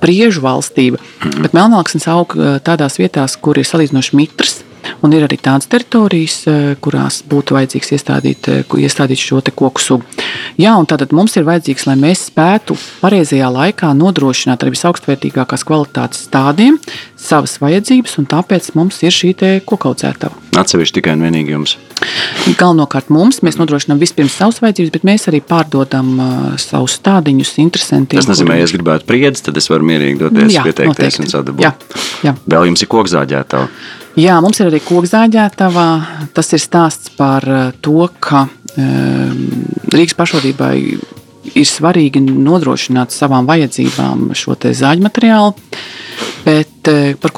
priežu 0.02 0.42
valstība. 0.44 0.98
Bet 1.38 1.54
melnāksnis 1.56 2.08
aug 2.10 2.34
uh, 2.34 2.56
tādās 2.64 2.98
vietās, 2.98 3.38
kur 3.38 3.60
ir 3.60 3.68
salīdzinoši 3.68 4.18
mitrs. 4.18 4.62
Un 5.02 5.14
ir 5.14 5.26
arī 5.26 5.38
tādas 5.38 5.68
teritorijas, 5.70 6.40
eh, 6.50 6.74
kurās 6.82 7.20
būtu 7.22 7.54
vajadzīgs 7.56 7.92
iestādīt, 7.94 8.48
eh, 8.48 8.62
iestādīt 8.82 9.20
šo 9.22 9.42
koku 9.54 9.80
sugu. 9.80 10.04
Jā, 10.58 10.74
un 10.78 10.86
tātad 10.86 11.12
mums 11.12 11.36
ir 11.36 11.44
vajadzīgs, 11.44 11.86
lai 11.86 11.94
mēs 11.94 12.30
spētu 12.30 12.76
pareizajā 13.02 13.46
laikā 13.46 13.92
nodrošināt 13.94 14.58
arī 14.58 14.74
visaugstvērtīgākās 14.74 15.64
kvalitātes 15.64 16.26
stādiem 16.26 16.78
savas 17.16 17.58
vajadzības, 17.58 18.18
un 18.18 18.26
tāpēc 18.26 18.74
mums 18.74 19.02
ir 19.02 19.10
šī 19.10 19.34
kokaudzētava. 19.64 20.34
Atsevišķi 20.58 20.94
tikai 20.98 21.12
un 21.14 21.22
vienīgi 21.22 21.54
jums. 21.54 21.76
Galvenokārt 22.58 23.10
mums 23.14 23.40
mēs 23.46 23.58
nodrošinām 23.60 24.00
vispirms 24.00 24.34
savas 24.38 24.58
vajadzības, 24.62 24.92
bet 24.94 25.06
mēs 25.06 25.28
arī 25.30 25.40
pārdodam 25.44 26.10
uh, 26.18 26.56
savus 26.60 26.96
stādiņus 26.98 27.52
interesantiem. 27.62 28.18
Tas 28.18 28.30
nozīmē, 28.30 28.58
ja 28.58 28.66
es 28.66 28.74
gribētu 28.74 29.06
priedzi, 29.06 29.44
tad 29.48 29.60
es 29.60 29.68
varu 29.70 29.86
mierīgi 29.90 30.18
doties, 30.24 30.52
jā, 30.54 30.64
pieteikties 30.66 30.88
noteikti. 30.88 31.24
un 31.26 31.32
sadabūt. 31.34 31.66
Jā, 31.66 31.72
jā. 32.26 32.34
Vēl 32.48 32.70
jums 32.70 32.82
ir 32.82 32.90
kokzāģētava. 32.94 33.68
Jā, 34.18 34.40
mums 34.42 34.58
ir 34.58 34.66
arī 34.66 34.80
kokzāģētavā. 34.82 35.88
Tas 36.34 36.48
ir 36.56 36.62
stāsts 36.62 37.12
par 37.14 37.44
eh, 37.46 37.68
to, 37.84 38.08
ka 38.18 38.48
um, 38.48 39.44
Rīgas 39.94 40.16
pašvaldībai 40.18 40.74
ir 41.54 41.68
svarīgi 41.68 42.24
nodrošināt 42.26 43.14
savām 43.14 43.46
vajadzībām 43.46 44.32
šo 44.34 44.56
zāģu 44.58 45.06
materiālu. 45.06 45.54
Bet 46.42 46.77
par, 46.88 47.32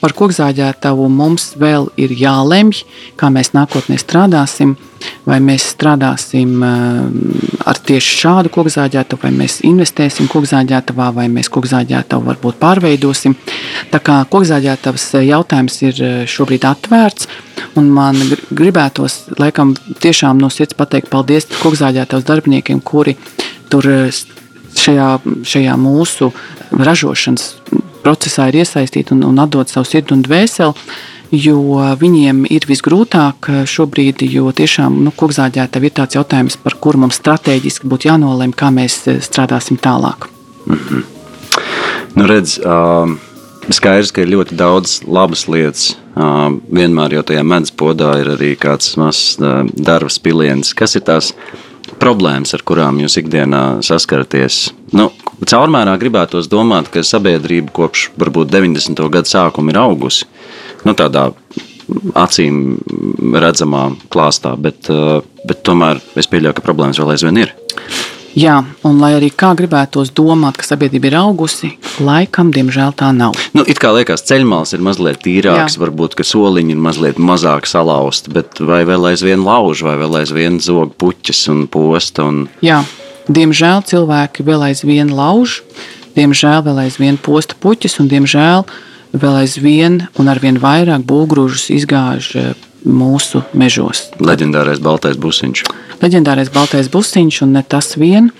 par 0.00 0.14
kokzāģētavu 0.16 1.08
mums 1.12 1.50
vēl 1.60 1.88
ir 2.00 2.14
jālemj, 2.16 2.84
kā 3.18 3.30
mēs 3.32 3.52
nākotnē 3.56 3.98
strādāsim. 4.00 4.76
Vai 5.24 5.38
mēs 5.40 5.64
strādāsim 5.72 6.60
eh, 6.60 7.60
ar 7.64 7.78
tieši 7.88 8.16
šādu 8.20 8.50
kokzāģētavu, 8.52 9.22
vai 9.22 9.30
mēs 9.32 9.62
investēsim 9.64 10.28
kokzāģētavā, 10.28 11.06
vai 11.16 11.24
mēs 11.32 11.48
kokzāģētavu 11.52 12.26
varbūt 12.26 12.58
pārveidosim. 12.60 13.36
Tā 13.92 14.02
kā 14.04 14.18
kokzāģētavas 14.28 15.06
jautājums 15.24 15.80
ir 15.86 16.02
eh, 16.04 16.18
šobrīd 16.28 16.68
atvērts, 16.68 17.30
un 17.80 17.88
man 17.96 18.20
gribētos 18.52 19.22
laikam 19.40 19.72
tiešām 20.04 20.40
no 20.42 20.52
sirds 20.52 20.76
pateikt 20.76 21.08
paldies 21.12 21.48
kokzāģētavas 21.62 22.28
darbiniekiem, 22.28 22.84
kuri 22.84 23.16
tur 23.72 23.88
šajā, 24.76 25.14
šajā 25.48 25.80
mūsu 25.80 26.28
ražošanas 26.76 27.54
procesā 28.04 28.48
ir 28.50 28.60
iesaistīti 28.62 29.14
un, 29.16 29.24
un 29.28 29.40
atdod 29.42 29.70
savu 29.70 29.88
sirdi 29.88 30.16
un 30.16 30.24
dvēseli. 30.26 30.90
Jo 31.30 31.60
viņiem 31.94 32.42
ir 32.50 32.64
visgrūtāk 32.66 33.46
šobrīd, 33.70 34.24
jo 34.26 34.50
tiešām 34.50 34.96
nu, 35.04 35.12
kokzāģēta 35.14 35.78
ir 35.78 35.92
tāds 35.94 36.18
jautājums, 36.18 36.56
par 36.58 36.74
kuru 36.82 37.04
mums 37.04 37.20
strateģiski 37.20 37.86
būtu 37.86 38.10
jānolem, 38.10 38.50
kā 38.50 38.72
mēs 38.74 38.96
eh, 39.06 39.20
strādāsim 39.22 39.78
tālāk. 39.78 40.26
Mm 40.66 40.78
-hmm. 40.78 41.02
nu, 42.14 42.26
redz, 42.26 42.58
uh, 42.58 43.14
skaidrs, 43.70 44.10
ka 44.10 44.22
ir 44.22 44.34
ļoti 44.34 44.58
daudz 44.58 45.00
labas 45.06 45.46
lietas. 45.48 45.96
Uh, 46.16 46.58
vienmēr 46.72 47.14
jau 47.14 47.22
tajā 47.22 47.42
medus 47.46 47.70
podā 47.70 48.20
ir 48.20 48.26
arī 48.34 48.56
kāds 48.58 48.96
mazs 48.96 49.38
uh, 49.38 49.62
darbs 49.76 50.18
piliens. 50.18 50.74
Kas 50.74 50.96
ir 50.96 51.02
tās? 51.02 51.34
Problēmas, 52.00 52.54
ar 52.54 52.64
kurām 52.66 53.00
jūs 53.02 53.18
ikdienā 53.20 53.62
saskaraties? 53.86 54.68
Nu, 54.96 55.10
caurmērā 55.48 55.96
gribētos 56.00 56.50
domāt, 56.52 56.90
ka 56.92 57.04
sabiedrība 57.06 57.72
kopš 57.76 58.10
varbūt 58.20 58.52
90. 58.52 59.02
gada 59.12 59.30
sākuma 59.30 59.74
ir 59.74 59.80
augusi. 59.82 60.28
Nu, 60.86 60.94
tādā 60.98 61.30
acīm 62.18 62.78
redzamā 63.34 63.88
klāstā, 64.12 64.54
bet, 64.60 64.90
bet 65.46 65.64
tomēr 65.66 66.00
es 66.20 66.30
pieļauju, 66.30 66.56
ka 66.58 66.66
problēmas 66.66 67.00
vēl 67.00 67.14
aizvien 67.16 67.42
ir. 67.42 67.54
Jā, 68.38 68.60
un 68.86 69.00
lai 69.02 69.16
arī 69.16 69.32
kā 69.34 69.50
gribētos 69.58 70.12
domāt, 70.14 70.60
ka 70.60 70.66
sabiedrība 70.68 71.08
ir 71.10 71.16
augusi, 71.18 71.72
laikam, 71.98 72.52
diemžēl 72.54 72.92
tā 72.94 73.08
nav. 73.14 73.34
Nu, 73.56 73.64
it 73.66 73.80
kā 73.82 73.90
liekas, 73.96 74.22
ceļmāls 74.28 74.74
ir 74.76 74.84
mazliet 74.86 75.18
tīrāks, 75.24 75.74
Jā. 75.74 75.82
varbūt 75.82 76.14
soliņi 76.22 76.76
ir 76.76 76.78
mazliet 76.84 77.18
mazāk 77.18 77.66
salauzti, 77.66 78.30
bet 78.30 78.62
vai 78.62 78.84
vēl 78.86 79.10
aizvien 79.10 79.42
lauž, 79.42 79.82
vai 79.82 79.96
vēl 79.98 80.20
aizvien 80.22 80.60
zog 80.62 80.94
puķis 81.00 81.42
un 81.50 81.66
posta? 81.66 82.28
Un... 82.30 82.46
Jā, 82.62 82.84
diemžēl 83.26 83.82
cilvēki 83.90 84.46
vēl 84.46 84.68
aizvien 84.70 85.10
lauž, 85.10 85.60
diemžēl 86.14 86.62
vēl 86.70 86.84
aizvien 86.86 87.18
posta 87.18 87.58
puķis, 87.58 87.98
un 87.98 88.10
diemžēl 88.14 88.66
vēl 89.10 89.42
aizvien 89.42 90.04
un 90.14 90.30
arvien 90.30 90.62
vairāk 90.62 91.02
būvgrūžus 91.02 91.70
izgāž 91.74 92.36
mūsu 92.86 93.42
mežos. 93.58 94.06
Leģendārais 94.22 94.78
baltais 94.82 95.18
busiņš. 95.20 95.66
Leģendārais 96.00 96.48
baltais 96.52 96.88
busiņš 96.92 97.42
un 97.44 97.56
ne 97.58 97.62
tas 97.66 97.92
vien. 98.00 98.30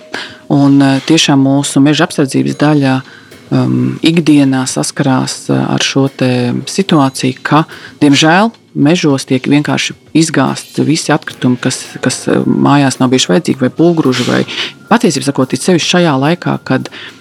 Un 0.51 0.79
e, 0.81 0.93
tiešām 1.05 1.43
mūsu 1.45 1.81
meža 1.83 2.07
apsardzības 2.07 2.57
daļā 2.61 2.95
um, 2.97 3.99
ikdienā 4.01 4.63
saskarās 4.69 5.45
e, 5.49 5.59
ar 5.59 5.85
šo 5.85 6.07
situāciju, 6.09 7.37
ka, 7.45 7.63
diemžēl, 8.01 8.51
mežos 8.73 9.27
tiek 9.29 9.45
vienkārši 9.51 9.95
izgāzti 10.17 10.85
visi 10.87 11.13
atkritumi, 11.13 11.61
kas, 11.61 11.83
kas 12.01 12.23
e, 12.27 12.41
mājās 12.45 12.97
nav 12.99 13.13
bijuši 13.13 13.33
vajadzīgi, 13.35 13.61
vai 13.61 13.71
pulgruži, 13.77 14.27
vai 14.27 14.43
patiesībā 14.89 15.29
sakot, 15.29 15.53
it 15.53 15.63
sevišķi 15.63 15.95
šajā 15.95 16.17
laikā, 16.25 16.59
kad 16.65 16.89
Ehm, 16.89 17.20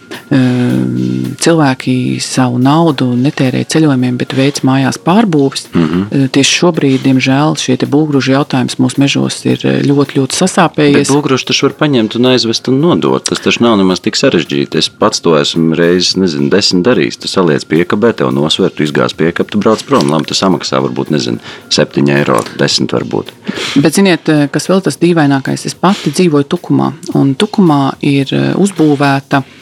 cilvēki 1.41 1.95
savu 2.23 2.59
naudu 2.63 3.09
netērē 3.19 3.63
ceļojumiem, 3.71 4.19
bet 4.21 4.35
veic 4.37 4.61
mājās 4.67 4.99
pārbūves. 5.03 5.69
Mm 5.73 5.87
-hmm. 5.87 6.29
Tieši 6.35 6.57
šobrīd, 6.61 7.03
diemžēl, 7.07 7.57
šie 7.59 7.77
būvgrūži 7.91 8.35
jautājums 8.35 8.79
mūsu 8.79 9.01
mežos 9.03 9.41
ir 9.47 9.65
eh, 9.65 9.81
ļoti, 9.87 10.19
ļoti 10.19 10.39
sasāpējies. 10.39 11.13
Būvgrūži 11.13 11.49
taču 11.51 11.67
var 11.67 11.77
paņemt 11.81 12.17
un 12.19 12.31
aizvest 12.33 12.69
un 12.69 12.81
nodot. 12.81 13.25
Tas 13.25 13.41
taču 13.41 13.65
nav 13.65 13.79
nemaz 13.81 14.01
tik 14.05 14.17
sarežģīti. 14.17 14.79
Es 14.79 14.89
pats 14.89 15.21
to 15.25 15.37
esmu 15.39 15.75
reizes, 15.79 16.17
nezinu, 16.17 16.51
desmit 16.51 16.85
darījis. 16.87 17.21
Tu 17.23 17.29
saliec 17.29 17.65
piekabē, 17.65 18.13
tev 18.17 18.33
nosver, 18.35 18.71
tu 18.71 18.85
izgāz 18.85 19.15
piekabu, 19.17 19.51
tu 19.51 19.59
brauc 19.63 19.83
prom. 19.89 20.11
Labi, 20.11 20.31
tu 20.31 20.35
samaksā 20.35 20.83
varbūt, 20.85 21.11
nezinu, 21.15 21.39
7 21.71 22.11
eiro, 22.17 22.41
10 22.59 22.93
varbūt. 22.93 23.33
Bet, 23.77 23.95
ziniet, 23.95 24.29
eh, 24.29 24.49
kas 24.53 24.69
vēl 24.69 24.83
tas 24.83 24.99
dīvainākais? 24.99 25.67
Es 25.67 25.75
pati 25.75 26.11
dzīvoju 26.11 26.45
Tukumā, 26.45 26.93
un 27.15 27.35
Tukumā 27.35 27.95
ir 28.03 28.27
uzbūvēta 28.57 29.43
Eh, 29.43 29.60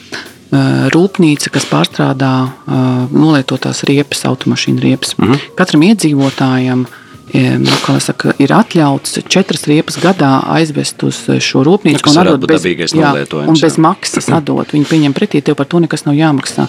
rūpnīca, 0.95 1.51
kas 1.53 1.67
pārstrādā 1.69 2.33
eh, 2.45 2.79
nolietotās 3.13 3.83
riepas, 3.89 4.25
automašīnu 4.25 4.81
riepas. 4.81 5.17
Mhm. 5.17 5.31
-huh. 5.31 5.53
Katram 5.55 5.85
iedzīvotājam 5.89 6.87
nu, 7.33 7.99
saka, 8.01 8.31
ir 8.41 8.49
atļauts 8.49 9.19
četras 9.29 9.67
riepas 9.69 9.99
gadā 10.01 10.39
aizvest 10.49 11.03
uz 11.03 11.19
šo 11.39 11.61
rūpnīcu, 11.61 12.01
nu, 12.05 12.11
un, 12.11 12.17
atdot 12.17 12.47
bez, 12.49 12.65
jā, 12.65 13.11
un 13.45 13.59
bez 13.61 13.77
maksas 13.77 14.29
atdot. 14.37 14.73
Viņi 14.73 14.89
pieņem 14.89 15.13
pretī, 15.13 15.41
tev 15.41 15.55
par 15.59 15.69
to 15.69 15.79
nekas 15.79 16.05
nav 16.05 16.17
jāmaksā. 16.17 16.65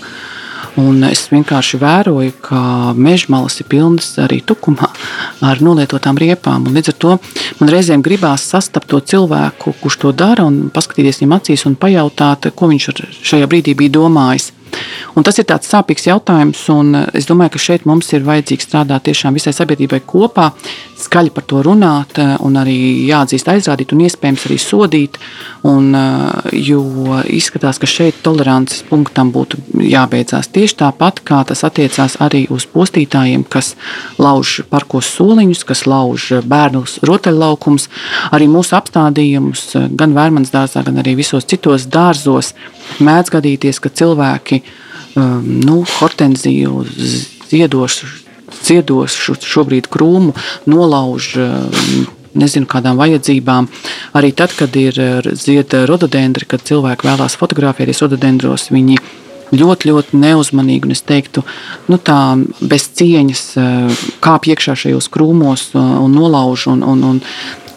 Un 0.79 1.03
es 1.09 1.25
vienkārši 1.33 1.81
vēroju, 1.81 2.35
ka 2.45 2.61
mežmalas 2.95 3.59
ir 3.59 3.67
pilnas 3.71 4.13
arī 4.23 4.39
tukumā 4.47 4.91
ar 5.43 5.63
nolietotām 5.65 6.19
riepām. 6.21 6.69
Un 6.69 6.79
līdz 6.79 6.93
ar 6.93 6.99
to 7.03 7.17
man 7.59 7.73
reizēm 7.73 8.05
gribās 8.07 8.47
sastapt 8.53 8.91
to 8.93 9.01
cilvēku, 9.01 9.75
kurš 9.83 9.99
to 10.05 10.13
dara, 10.15 10.47
un 10.47 10.71
paskatīties 10.71 11.23
viņam 11.23 11.37
acīs 11.41 11.67
un 11.67 11.75
pajautāt, 11.81 12.53
ko 12.55 12.71
viņš 12.71 12.91
šajā 13.33 13.51
brīdī 13.51 13.75
bija 13.75 13.99
domājis. 13.99 14.53
Un 15.19 15.27
tas 15.27 15.39
ir 15.41 15.47
tāds 15.49 15.69
sāpīgs 15.71 16.07
jautājums, 16.07 16.61
un 16.73 16.95
eh, 16.95 17.07
es 17.19 17.27
domāju, 17.29 17.55
ka 17.57 17.63
šeit 17.65 17.87
mums 17.89 18.11
ir 18.15 18.27
vajadzīgs 18.27 18.69
strādāt 18.69 19.09
tiešām 19.09 19.35
visai 19.37 19.53
sabiedrībai 19.57 20.03
kopā, 20.07 20.51
skaļi 21.01 21.33
par 21.35 21.47
to 21.51 21.63
runāt, 21.67 22.19
eh, 22.21 22.37
un 22.47 22.59
arī 22.61 22.77
jāatzīst, 23.09 23.51
aizrādīt, 23.51 23.95
un 23.95 24.05
iespējams 24.07 24.47
arī 24.49 24.59
sodīt. 24.63 25.19
Un, 25.67 25.95
eh, 25.95 26.55
jo 26.71 26.81
izskatās, 27.27 27.81
ka 27.81 27.87
šeit 27.91 28.23
tolerances 28.23 28.85
punktam 28.89 29.33
būtu 29.33 29.59
jābeidzās 29.91 30.49
tieši 30.55 30.79
tāpat, 30.85 31.23
kā 31.27 31.45
tas 31.47 31.65
attiecās 31.67 32.17
arī 32.21 32.47
uz 32.51 32.67
postītājiem, 32.67 33.45
kas 33.49 33.75
lauž 34.19 34.63
parkos 34.71 35.11
soliņus, 35.19 35.65
kas 35.67 35.85
lauž 35.87 36.43
bērnus 36.47 37.01
rotaļlaukums, 37.03 37.89
arī 38.33 38.47
mūsu 38.49 38.77
apstādījumus, 38.79 39.97
gan 39.97 40.15
Vērmanas 40.15 40.51
dārzā, 40.51 40.85
gan 40.85 40.97
arī 41.03 41.17
visos 41.17 41.45
citos 41.45 41.87
dārzos. 41.87 42.55
Mēdz 43.01 43.31
gadīties, 43.31 43.81
ka 43.81 43.89
cilvēki 43.89 44.60
um, 45.17 45.45
nu, 45.67 45.83
hortenziju 45.99 46.85
ziedošu 47.51 48.11
ciedošu 48.65 49.37
šobrīd 49.41 49.89
krūmu, 49.91 50.35
nolauž 50.71 51.33
um, 51.39 52.05
nezinu, 52.39 52.69
kādām 52.71 52.99
vajadzībām. 53.01 53.69
Arī 54.19 54.33
tad, 54.37 54.55
kad 54.59 54.77
ir 54.79 54.99
zieda 55.39 55.85
rododendri, 55.91 56.47
kad 56.51 56.63
cilvēki 56.67 57.09
vēlās 57.09 57.39
fotografēties 57.41 58.03
rododendros, 58.05 58.69
viņi 58.75 59.01
ļoti, 59.51 59.91
ļoti 59.91 60.21
neuzmanīgi 60.21 60.87
un 60.87 60.95
es 60.95 61.03
teiktu, 61.07 61.43
nu, 61.91 61.99
tā 61.99 62.21
bez 62.61 62.87
cieņas 63.01 63.43
uh, 63.59 64.05
kāpj 64.23 64.55
iekšā 64.55 64.77
šajos 64.85 65.11
krūmos 65.11 65.73
un 65.75 66.15
nolauž. 66.15 66.69
Un, 66.71 66.87
un, 66.87 67.03
un, 67.15 67.21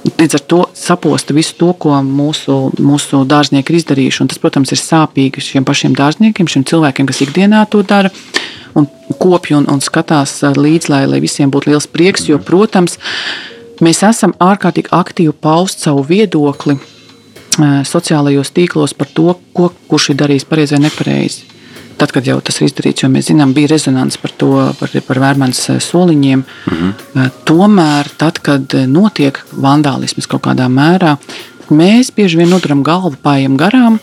Līdz 0.04 0.36
ar 0.36 0.42
to 0.52 0.62
saposta 0.76 1.32
visu 1.36 1.56
to, 1.60 1.70
ko 1.80 1.96
mūsu, 2.04 2.58
mūsu 2.84 3.22
dārznieki 3.28 3.72
ir 3.72 3.80
izdarījuši. 3.80 4.24
Un 4.24 4.32
tas, 4.32 4.40
protams, 4.44 4.74
ir 4.76 4.82
sāpīgi 4.82 5.44
šiem 5.44 5.68
pašiem 5.68 5.96
dārzniekiem, 5.96 6.50
šiem 6.52 6.66
cilvēkiem, 6.68 7.08
kas 7.08 7.22
ikdienā 7.24 7.64
to 7.72 7.86
dara 7.88 8.12
un 8.76 8.90
kopj 9.20 9.56
un, 9.60 9.70
un 9.72 9.80
skatās 9.84 10.42
līdzi, 10.58 10.92
lai, 10.92 11.04
lai 11.08 11.22
visiem 11.24 11.52
būtu 11.54 11.72
liels 11.72 11.88
prieks. 11.88 12.28
Jo, 12.28 12.42
protams, 12.44 12.98
mēs 13.84 14.04
esam 14.04 14.36
ārkārtīgi 14.44 14.92
aktīvi 14.92 15.36
paust 15.40 15.86
savu 15.86 16.04
viedokli 16.10 16.76
sociālajos 17.88 18.52
tīklos 18.52 18.96
par 18.98 19.08
to, 19.14 19.38
ko 19.56 19.70
kurš 19.88 20.12
ir 20.12 20.20
darījis 20.24 20.48
pareizi 20.50 20.76
vai 20.76 20.88
nepareizi. 20.88 21.48
Tad, 21.98 22.12
kad 22.12 22.28
jau 22.28 22.40
tas 22.42 22.60
ir 22.60 22.68
izdarīts, 22.68 23.04
jo 23.04 23.10
mēs 23.12 23.30
zinām, 23.30 23.54
bija 23.54 23.72
rezonance 23.72 24.20
par 24.22 24.34
to, 24.38 24.52
par, 24.80 24.94
par 25.08 25.20
vērmānas 25.24 25.62
soliņiem. 25.86 26.44
Mm 26.44 26.80
-hmm. 26.80 27.30
Tomēr, 27.46 28.10
tad, 28.18 28.40
kad 28.40 28.74
notiek 28.88 29.40
vandālisms 29.52 30.28
kaut 30.28 30.44
kādā 30.48 30.68
mērā, 30.70 31.18
mēs 31.70 32.12
bieži 32.16 32.38
vien 32.38 32.50
noturam 32.50 32.84
galvu 32.84 33.16
pājiem 33.24 33.58
garām 33.58 34.00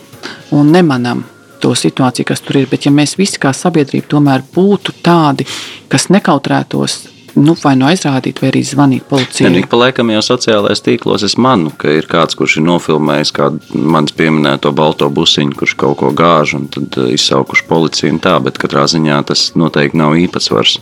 un 0.51 0.71
nemanām 0.71 1.23
to 1.59 1.75
situāciju, 1.75 2.25
kas 2.25 2.41
tur 2.41 2.57
ir. 2.57 2.67
Bet, 2.71 2.85
ja 2.85 2.91
mēs 2.91 3.17
visi 3.17 3.39
kā 3.39 3.53
sabiedrība 3.53 4.07
tomēr 4.07 4.43
būtu 4.55 4.93
tādi, 5.05 5.45
kas 5.87 6.09
nekautrētos 6.09 7.07
nu, 7.39 7.55
vai 7.63 7.73
nu 7.79 7.87
aizrādīt, 7.87 8.41
vai 8.41 8.49
arī 8.51 8.61
zvanīt 8.65 9.05
policijai. 9.09 9.51
Ja, 9.53 9.67
pa 9.69 9.79
laikam 9.79 10.11
jau 10.13 10.21
sociālajās 10.25 10.83
tīklos 10.85 11.25
es 11.27 11.37
manu, 11.41 11.71
ka 11.79 11.91
ir 11.95 12.07
kāds, 12.11 12.35
kurš 12.39 12.57
ir 12.59 12.65
nofilmējis 12.67 13.33
kādu 13.35 13.81
manis 13.93 14.15
pieminēto 14.17 14.73
balto 14.75 15.09
busiņu, 15.13 15.55
kurš 15.59 15.75
kaut 15.79 15.99
ko 16.01 16.11
gāž, 16.15 16.55
un 16.59 16.67
tad 16.73 16.97
eh, 17.01 17.13
izsaukuši 17.15 17.67
policiju 17.69 18.15
un 18.15 18.21
tā, 18.23 18.37
bet 18.43 18.59
katrā 18.61 18.85
ziņā 18.91 19.21
tas 19.31 19.49
noteikti 19.59 19.99
nav 20.01 20.17
īpatsvars. 20.19 20.79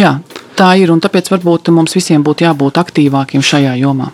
Jā, 0.00 0.16
tā 0.58 0.72
ir, 0.82 0.92
un 0.94 1.02
tāpēc 1.02 1.30
varbūt 1.32 1.72
mums 1.74 1.96
visiem 1.98 2.24
būtu 2.26 2.48
jābūt 2.48 2.82
aktīvākiem 2.82 3.44
šajā 3.44 3.76
jomā. 3.82 4.10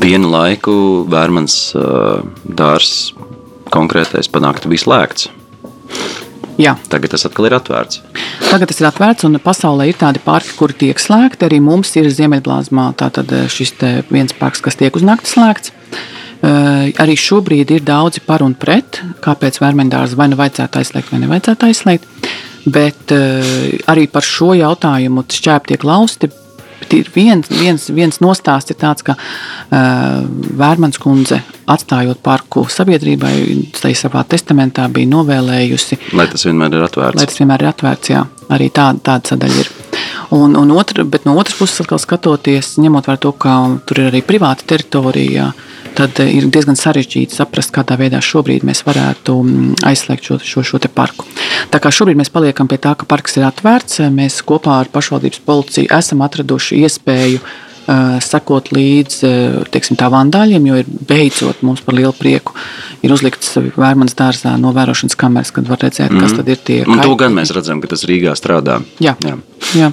Vienu 0.00 0.30
laiku 0.32 0.74
Vērmans 1.10 1.60
eh, 1.76 2.24
dārs 2.44 3.12
konkrētais 3.72 4.28
panāktu 4.32 4.68
bija 4.72 4.84
slēgts. 4.84 5.30
Jā. 6.60 6.74
Tagad 6.92 7.14
tas 7.14 7.24
atkal 7.28 7.48
ir 7.48 7.56
atvērts. 7.56 8.02
Tagad 8.50 8.68
tas 8.70 8.80
ir 8.82 8.88
atvērts, 8.88 9.24
un 9.28 9.40
pasaulē 9.42 9.88
ir 9.88 9.98
tādi 10.00 10.20
parki, 10.24 10.52
kuri 10.58 10.76
tiek 10.84 11.00
slēgti. 11.00 11.46
Arī 11.48 11.60
mums 11.64 11.94
ir 11.96 12.10
Ziemeļblāzmā 12.12 12.90
eh, 13.00 13.46
šis 13.48 13.74
viens 14.10 14.36
parks, 14.36 14.60
kas 14.64 14.76
tiek 14.80 14.96
uz 14.96 15.06
nakti 15.06 15.32
slēgts. 15.32 15.72
Uh, 16.42 16.88
arī 16.98 17.14
šobrīd 17.14 17.70
ir 17.70 17.84
daudzi 17.86 18.18
par 18.26 18.42
un 18.42 18.56
pret, 18.58 18.98
kāpēc 19.22 19.60
vērmendārs 19.62 20.16
vai 20.18 20.26
nu 20.32 20.38
vajadzētu 20.40 20.80
aizslēgt, 20.80 21.12
vai 21.14 21.20
nevajadzētu 21.22 21.68
aizslēgt. 21.68 22.08
Bet 22.66 23.14
uh, 23.14 23.52
arī 23.92 24.08
par 24.10 24.26
šo 24.26 24.50
jautājumu 24.58 25.22
šķēp 25.30 25.70
tiek 25.70 25.86
lausti 25.86 26.32
ir 26.96 27.10
viens, 27.14 27.48
viens, 27.50 27.88
viens 27.94 28.20
nostāsts, 28.24 28.72
ir 28.72 28.78
tāds, 28.80 29.04
ka 29.06 29.16
uh, 29.16 30.22
Vērmans 30.58 31.00
kundze, 31.02 31.42
atstājot 31.72 32.22
parku 32.24 32.64
sabiedrībai, 32.70 33.34
tai 33.78 33.94
savā 33.98 34.24
testamentā 34.28 34.88
bija 34.92 35.10
novēlējusi. 35.12 36.00
Lai 36.18 36.28
tas 36.32 36.46
vienmēr 36.48 36.78
ir 36.78 36.86
atvērts. 36.88 37.20
Lai 37.20 37.28
tas 37.30 37.40
vienmēr 37.40 37.64
ir 37.64 37.72
atvērts, 37.72 38.12
jā. 38.14 38.24
Arī 38.52 38.68
tā, 38.74 38.90
tāda 39.00 39.32
sadaļa 39.32 39.62
ir. 39.62 39.70
Un, 40.32 40.56
un 40.56 40.72
otra, 40.76 41.04
bet 41.04 41.26
no 41.28 41.34
otras 41.40 41.58
puses, 41.58 41.86
skatoties, 42.02 42.74
ņemot 42.80 43.08
vērā 43.08 43.20
to, 43.20 43.32
ka 43.36 43.56
tur 43.88 44.00
ir 44.02 44.10
arī 44.12 44.22
privāta 44.24 44.66
teritorija, 44.72 45.50
tad 45.96 46.20
ir 46.24 46.46
diezgan 46.52 46.78
sarežģīti 46.78 47.36
saprast, 47.36 47.72
kādā 47.74 47.98
veidā 48.00 48.20
šobrīd 48.22 48.66
mēs 48.66 48.82
varētu 48.86 49.36
mm, 49.42 49.74
aizslēgt 49.88 50.28
šo, 50.28 50.38
šo, 50.44 50.64
šo 50.66 50.80
parku. 50.94 51.26
Tā 51.72 51.80
kā 51.82 51.92
šobrīd 51.94 52.18
mēs 52.20 52.32
paliekam 52.32 52.70
pie 52.70 52.80
tā, 52.82 52.94
ka 52.98 53.08
parks 53.08 53.38
ir 53.38 53.46
atvērts, 53.48 54.02
mēs 54.14 54.40
kopā 54.46 54.80
ar 54.82 54.92
pašvaldības 54.92 55.44
policiju 55.46 55.92
esam 55.98 56.24
atraduši 56.26 56.82
iespēju 56.82 57.42
sekot 58.22 58.70
līdzi 58.74 59.32
teiksim, 59.74 59.98
tā 59.98 60.08
vandāļiem, 60.12 60.66
jo 60.70 60.80
ir 60.82 60.90
beidzot 61.08 61.64
mums 61.66 61.82
par 61.84 61.98
lielu 61.98 62.14
prieku 62.16 62.54
ir 63.02 63.12
uzlikts 63.12 63.56
Vērmanas 63.58 64.14
dārzā 64.18 64.54
novērošanas 64.60 65.16
kameras, 65.18 65.50
kad 65.54 65.66
var 65.70 65.80
redzēt, 65.82 66.12
kas 66.14 66.32
mm. 66.32 66.38
tad 66.38 66.50
ir 66.52 66.60
tie. 66.62 66.78
Un 66.86 67.02
to 67.02 67.16
gan 67.18 67.34
mēs 67.34 67.52
redzam, 67.54 67.82
ka 67.82 67.90
tas 67.90 68.04
Rīgā 68.08 68.34
strādā. 68.38 68.78
Jā. 69.02 69.16
Jā. 69.26 69.36
Jā. 69.78 69.88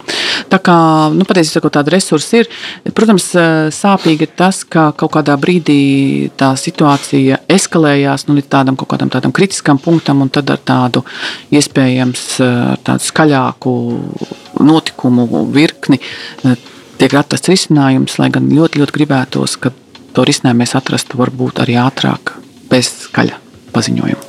Tā 0.50 0.60
kā, 0.66 0.76
nu, 1.14 1.26
patiesībā 1.30 1.72
tāda 1.74 1.94
resursa 1.94 2.42
ir. 2.42 2.50
Protams, 2.98 3.30
sāpīgi 3.76 4.28
ir 4.28 4.34
tas, 4.38 4.62
ka 4.66 4.90
kaut 4.98 5.14
kādā 5.18 5.36
brīdī 5.42 6.30
tā 6.40 6.52
situācija 6.60 7.42
eskalējās 7.50 8.28
nu, 8.30 8.38
līdz 8.40 8.50
tādam 8.52 8.80
kaut 8.80 8.92
kādam 8.94 9.14
tādam 9.14 9.34
kritiskam 9.36 9.82
punktam, 9.82 10.24
un 10.26 10.34
tad 10.34 10.50
ar 10.54 10.62
tādu 10.62 11.06
iespējams 11.54 12.26
tādu 12.86 13.10
skaļāku 13.10 13.78
notikumu 14.66 15.46
virkni 15.54 16.02
tiek 17.00 17.16
atrasts 17.16 17.52
risinājums, 17.52 18.18
lai 18.20 18.30
gan 18.34 18.50
ļoti, 18.52 18.82
ļoti 18.82 18.98
gribētos, 18.98 19.56
ka 19.62 19.72
to 20.16 20.26
risinājumu 20.28 20.66
mēs 20.66 20.76
atrastu 20.80 21.20
varbūt 21.20 21.64
arī 21.64 21.80
ātrāk 21.80 22.36
bez 22.70 22.92
skaļa 23.06 23.40
paziņojuma. 23.76 24.26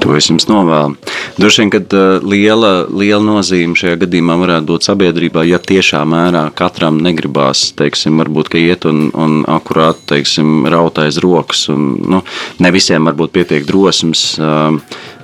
To 0.00 0.14
es 0.16 0.30
jums 0.30 0.46
novēlu. 0.48 0.96
Droši 1.36 1.60
vien, 1.60 1.70
ka 1.74 1.80
uh, 1.84 2.24
liela, 2.24 2.86
liela 2.88 3.20
nozīme 3.20 3.76
šajā 3.76 3.98
gadījumā 4.00 4.38
varētu 4.40 4.70
būt 4.70 4.86
sabiedrībā, 4.88 5.44
ja 5.44 5.60
tiešā 5.60 6.00
mērā 6.08 6.46
katram 6.56 7.02
negribās, 7.04 7.66
teiksim, 7.76 8.16
varbūt 8.22 8.56
iet 8.56 8.88
un, 8.88 9.10
un 9.12 9.42
akurāt, 9.44 10.00
teiksim, 10.08 10.64
raut 10.72 10.98
aiz 11.04 11.20
rokas. 11.20 11.66
Un, 11.72 11.92
nu, 12.00 12.22
ne 12.64 12.72
visiem 12.72 13.12
varbūt 13.12 13.36
pietiek 13.36 13.68
drosmes 13.68 14.24
uh, 14.40 14.72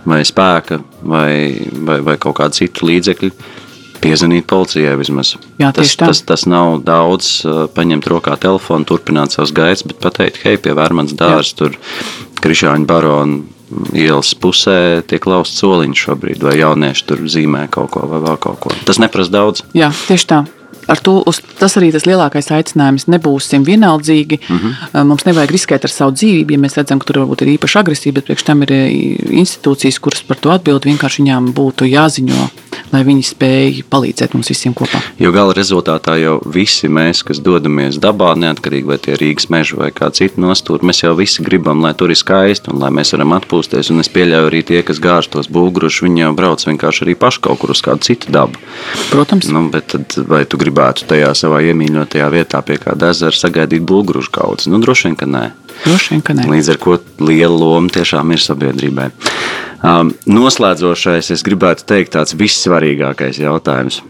vai 0.04 0.20
spēka 0.28 0.82
vai, 1.00 1.30
vai, 1.72 2.02
vai 2.04 2.20
kaut 2.20 2.36
kāda 2.42 2.60
cita 2.60 2.84
līdzekļa 2.86 3.32
Piezvanīt 4.06 4.46
policijai 4.50 4.94
vismaz. 5.00 5.34
Jā, 5.60 5.72
tas, 5.76 5.96
tas, 5.98 6.22
tas 6.26 6.46
nav 6.50 6.80
daudz, 6.86 7.42
paņemt 7.76 8.08
rokā 8.12 8.38
telefonu, 8.40 8.86
turpināt 8.88 9.34
savus 9.34 9.54
gaitas, 9.56 9.84
bet 9.88 10.00
pateikt, 10.02 10.40
hei, 10.46 10.56
pie 10.62 10.76
Vērmans 10.78 11.16
dārzs, 11.18 11.56
tur 11.58 11.76
Krišāņa 12.42 12.86
barona 12.88 13.42
ielas 13.96 14.34
pusē 14.38 15.02
tiek 15.10 15.26
lausts 15.26 15.58
soliņš 15.62 16.04
šobrīd, 16.06 16.44
vai 16.46 16.58
jaunieši 16.60 17.06
tur 17.08 17.24
zīmē 17.26 17.66
kaut 17.72 17.90
ko 17.94 18.06
vai 18.10 18.22
vēl 18.22 18.38
kaut 18.42 18.60
ko. 18.62 18.74
Tas 18.86 19.00
neprasa 19.02 19.34
daudz. 19.34 19.64
Jā, 19.76 19.90
tieši 20.06 20.30
tā. 20.30 20.44
Ar 20.86 21.00
to, 21.02 21.16
uz, 21.26 21.40
tas 21.58 21.74
arī 21.80 21.88
tas 21.90 22.04
lielākais 22.06 22.46
aicinājums. 22.54 23.08
Nebūsim 23.10 23.64
vienaldzīgi. 23.66 24.38
Uh 24.44 24.54
mhm. 24.54 24.74
-huh. 24.92 25.04
Mums 25.04 25.24
nevajag 25.26 25.50
riskēt 25.50 25.84
ar 25.84 25.90
savu 25.90 26.14
dzīvību, 26.14 26.52
ja 26.52 26.58
mēs 26.62 26.76
redzam, 26.78 27.00
ka 27.00 27.06
tur 27.06 27.18
varbūt 27.24 27.42
ir 27.42 27.58
īpaši 27.58 27.78
agresīva, 27.80 28.14
bet 28.14 28.28
priekš 28.28 28.44
tam 28.46 28.62
ir 28.62 28.70
institūcijas, 29.42 29.98
kuras 29.98 30.22
par 30.22 30.36
to 30.36 30.50
atbild. 30.50 30.86
Vienkārši 30.86 31.22
viņām 31.22 31.52
būtu 31.54 31.90
jāziņo 31.90 32.50
lai 32.96 33.04
viņi 33.06 33.24
spēj 33.28 33.82
palīdzēt 33.92 34.34
mums 34.36 34.50
visiem 34.52 34.74
kopā. 34.76 35.00
Jo 35.20 35.32
gala 35.34 35.54
rezultātā 35.56 36.16
jau 36.20 36.38
visi 36.52 36.88
mēs, 36.92 37.22
kas 37.26 37.40
dodamies 37.44 38.00
dabā, 38.00 38.32
neatkarīgi 38.40 38.88
vai 38.88 38.98
tie 39.02 39.16
Rīgas 39.20 39.50
meži 39.52 39.76
vai 39.78 39.90
kā 39.94 40.08
citi 40.16 40.40
nostūri, 40.40 40.86
mēs 40.88 41.02
jau 41.04 41.12
visi 41.18 41.44
gribam, 41.44 41.82
lai 41.84 41.92
tur 41.98 42.12
ir 42.12 42.18
skaisti 42.18 42.72
un 42.72 42.80
lai 42.80 42.92
mēs 42.94 43.12
varam 43.14 43.36
atpūsties. 43.36 43.92
Un 43.92 44.04
es 44.04 44.10
pieļauju 44.12 44.50
arī 44.50 44.62
tie, 44.66 44.80
kas 44.86 45.02
gāž 45.02 45.28
tos 45.32 45.50
būgrušus, 45.52 46.06
viņi 46.06 46.24
jau 46.24 46.32
brauc 46.38 46.64
vienkārši 46.70 47.06
arī 47.06 47.16
paši 47.20 47.42
kaut 47.44 47.60
kur 47.62 47.74
uz 47.74 47.84
kādu 47.84 48.06
citu 48.06 48.32
dabu. 48.32 48.60
Protams. 49.12 49.50
Nu, 49.52 49.66
bet 49.72 49.92
tad, 49.92 50.16
vai 50.28 50.44
tu 50.48 50.60
gribētu 50.60 51.06
tajā 51.10 51.30
savā 51.38 51.62
iemīļotajā 51.70 52.32
vietā 52.32 52.62
pie 52.66 52.80
kāda 52.82 53.12
ezera 53.14 53.36
sagaidīt 53.36 53.84
būgrušu 53.86 54.32
kaudzes? 54.34 54.70
Nu, 54.72 54.80
droši 54.82 55.10
vien, 55.10 55.20
ka 55.20 55.28
nē. 55.30 55.44
Droši 55.84 56.14
vien, 56.14 56.24
ka 56.24 56.36
nē. 56.36 56.48
Līdz 56.50 56.72
ar 56.74 56.82
to 56.82 56.98
liela 57.28 57.56
loma 57.56 57.92
tiešām 57.92 58.32
ir 58.34 58.42
sabiedrībai. 58.42 59.10
Um, 59.84 60.14
noslēdzošais, 60.24 61.28
es 61.34 61.42
gribētu 61.44 61.84
teikt, 61.88 62.14
tāds 62.16 62.36
vissvarīgākais 62.38 63.40
jautājums. 63.42 64.00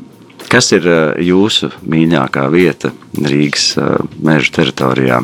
Kas 0.47 0.71
ir 0.77 0.87
uh, 0.87 0.99
jūsu 1.19 1.73
mīļākā 1.83 2.47
vieta 2.53 2.93
Rīgas 3.19 3.73
uh, 3.81 3.97
meža 4.23 4.53
teritorijā, 4.61 5.21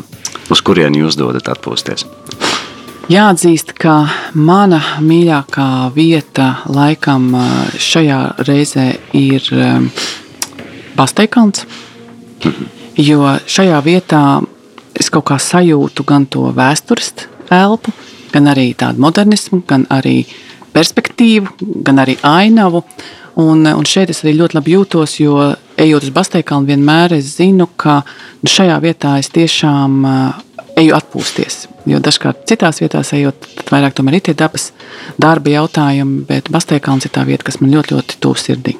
uz 0.51 0.63
kurieni 0.65 0.99
jūs 1.03 1.15
dodat 1.19 1.47
atpūsties? 1.53 2.03
Jāatzīst, 3.11 3.73
ka 3.79 4.05
mana 4.35 4.79
mīļākā 5.03 5.69
vieta 5.95 6.63
laikam 6.71 7.33
šajā 7.75 8.19
reizē 8.47 8.85
ir 9.19 9.49
Basteikons. 10.95 11.65
Jo 12.95 13.33
šajā 13.43 13.81
vietā 13.83 14.23
es 14.95 15.11
kaut 15.11 15.27
kā 15.31 15.39
sajūtu 15.41 16.05
gan 16.07 16.27
to 16.31 16.47
vēstures 16.55 17.11
elpu, 17.51 17.91
gan 18.33 18.49
arī 18.51 18.71
tādu 18.77 19.03
modernismu, 19.03 19.61
gan 19.69 19.85
arī 19.93 20.23
perspektīvu, 20.73 21.53
gan 21.85 22.01
arī 22.03 22.17
ainavu. 22.25 22.83
Un, 23.41 23.65
un 23.65 23.85
šeit 23.89 24.11
es 24.13 24.21
arī 24.21 24.35
ļoti 24.37 24.57
labi 24.59 24.75
jūtos, 24.75 25.15
jo 25.17 25.37
ejot 25.81 26.05
uz 26.05 26.13
Basteikānu, 26.13 26.69
vienmēr 26.69 27.15
es 27.17 27.31
zinu, 27.39 27.65
ka 27.81 28.03
nu, 28.05 28.49
šajā 28.49 28.75
vietā 28.83 29.15
es 29.21 29.31
tiešām 29.33 29.95
uh, 30.05 30.43
eju 30.77 30.93
atpūsties. 30.97 31.63
Jo 31.89 31.99
dažkārt 32.03 32.45
citās 32.49 32.81
vietās 32.83 33.09
ejot, 33.17 33.47
vairāk 33.71 33.97
tomēr 33.97 34.19
ir 34.19 34.25
tie 34.29 34.35
dabas 34.37 34.69
darba 35.21 35.49
jautājumi, 35.55 36.23
bet 36.29 36.51
Basteikāns 36.53 37.09
ir 37.09 37.13
tā 37.15 37.25
vieta, 37.25 37.47
kas 37.49 37.57
man 37.61 37.73
ļoti, 37.73 37.97
ļoti 37.97 38.19
tuvu 38.21 38.39
sirdī. 38.39 38.75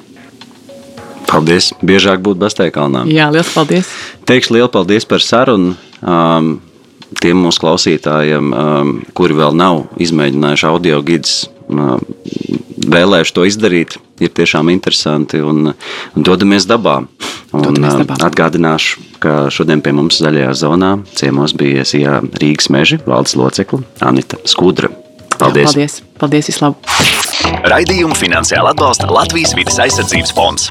Paldies! 1.26 1.72
Biežāk 1.82 2.22
būt 2.22 2.38
Basteikānā. 2.38 3.04
Jā, 3.10 3.30
liels 3.34 3.50
paldies! 3.54 3.90
Teikšu 4.28 4.54
lielu 4.54 4.70
paldies 4.70 5.06
par 5.08 5.24
sarunu. 5.24 5.74
Um, 5.98 6.58
tiem 7.20 7.42
mūsu 7.46 7.62
klausītājiem, 7.62 8.52
um, 8.52 8.94
kuri 9.16 9.36
vēl 9.38 9.56
nav 9.56 9.84
izmēģinājuši 10.02 10.68
audio 10.70 11.00
gidus, 11.06 11.44
um, 11.68 11.98
vēlējuši 12.84 13.34
to 13.36 13.46
izdarīt, 13.48 13.96
ir 14.22 14.32
tiešām 14.34 14.70
interesanti 14.72 15.40
un, 15.42 15.72
un 16.14 16.26
dodamies 16.26 16.68
dabā. 16.70 17.00
Un, 17.54 17.62
Dodamies 17.62 18.00
dabā. 18.02 18.18
Atgādināšu, 18.26 19.04
ka 19.22 19.34
šodien 19.54 19.82
pie 19.84 19.92
mums 19.94 20.18
zaļajā 20.22 20.54
zonā 20.58 20.96
ciemos 21.14 21.54
bija 21.54 21.84
Sijā 21.86 22.18
Rīgas 22.42 22.70
meži 22.74 22.98
valdes 23.06 23.36
locekla 23.38 23.84
Anita 24.02 24.40
Skudra. 24.50 24.90
Paldies! 25.38 25.70
Jā, 25.70 25.74
paldies! 25.74 26.00
Paldies, 26.18 26.50
vislabāk! 26.50 26.90
Raidījumu 27.70 28.16
finansiāli 28.18 28.70
atbalsta 28.74 29.10
Latvijas 29.10 29.54
vidas 29.58 29.78
aizsardzības 29.86 30.34
fonds. 30.34 30.68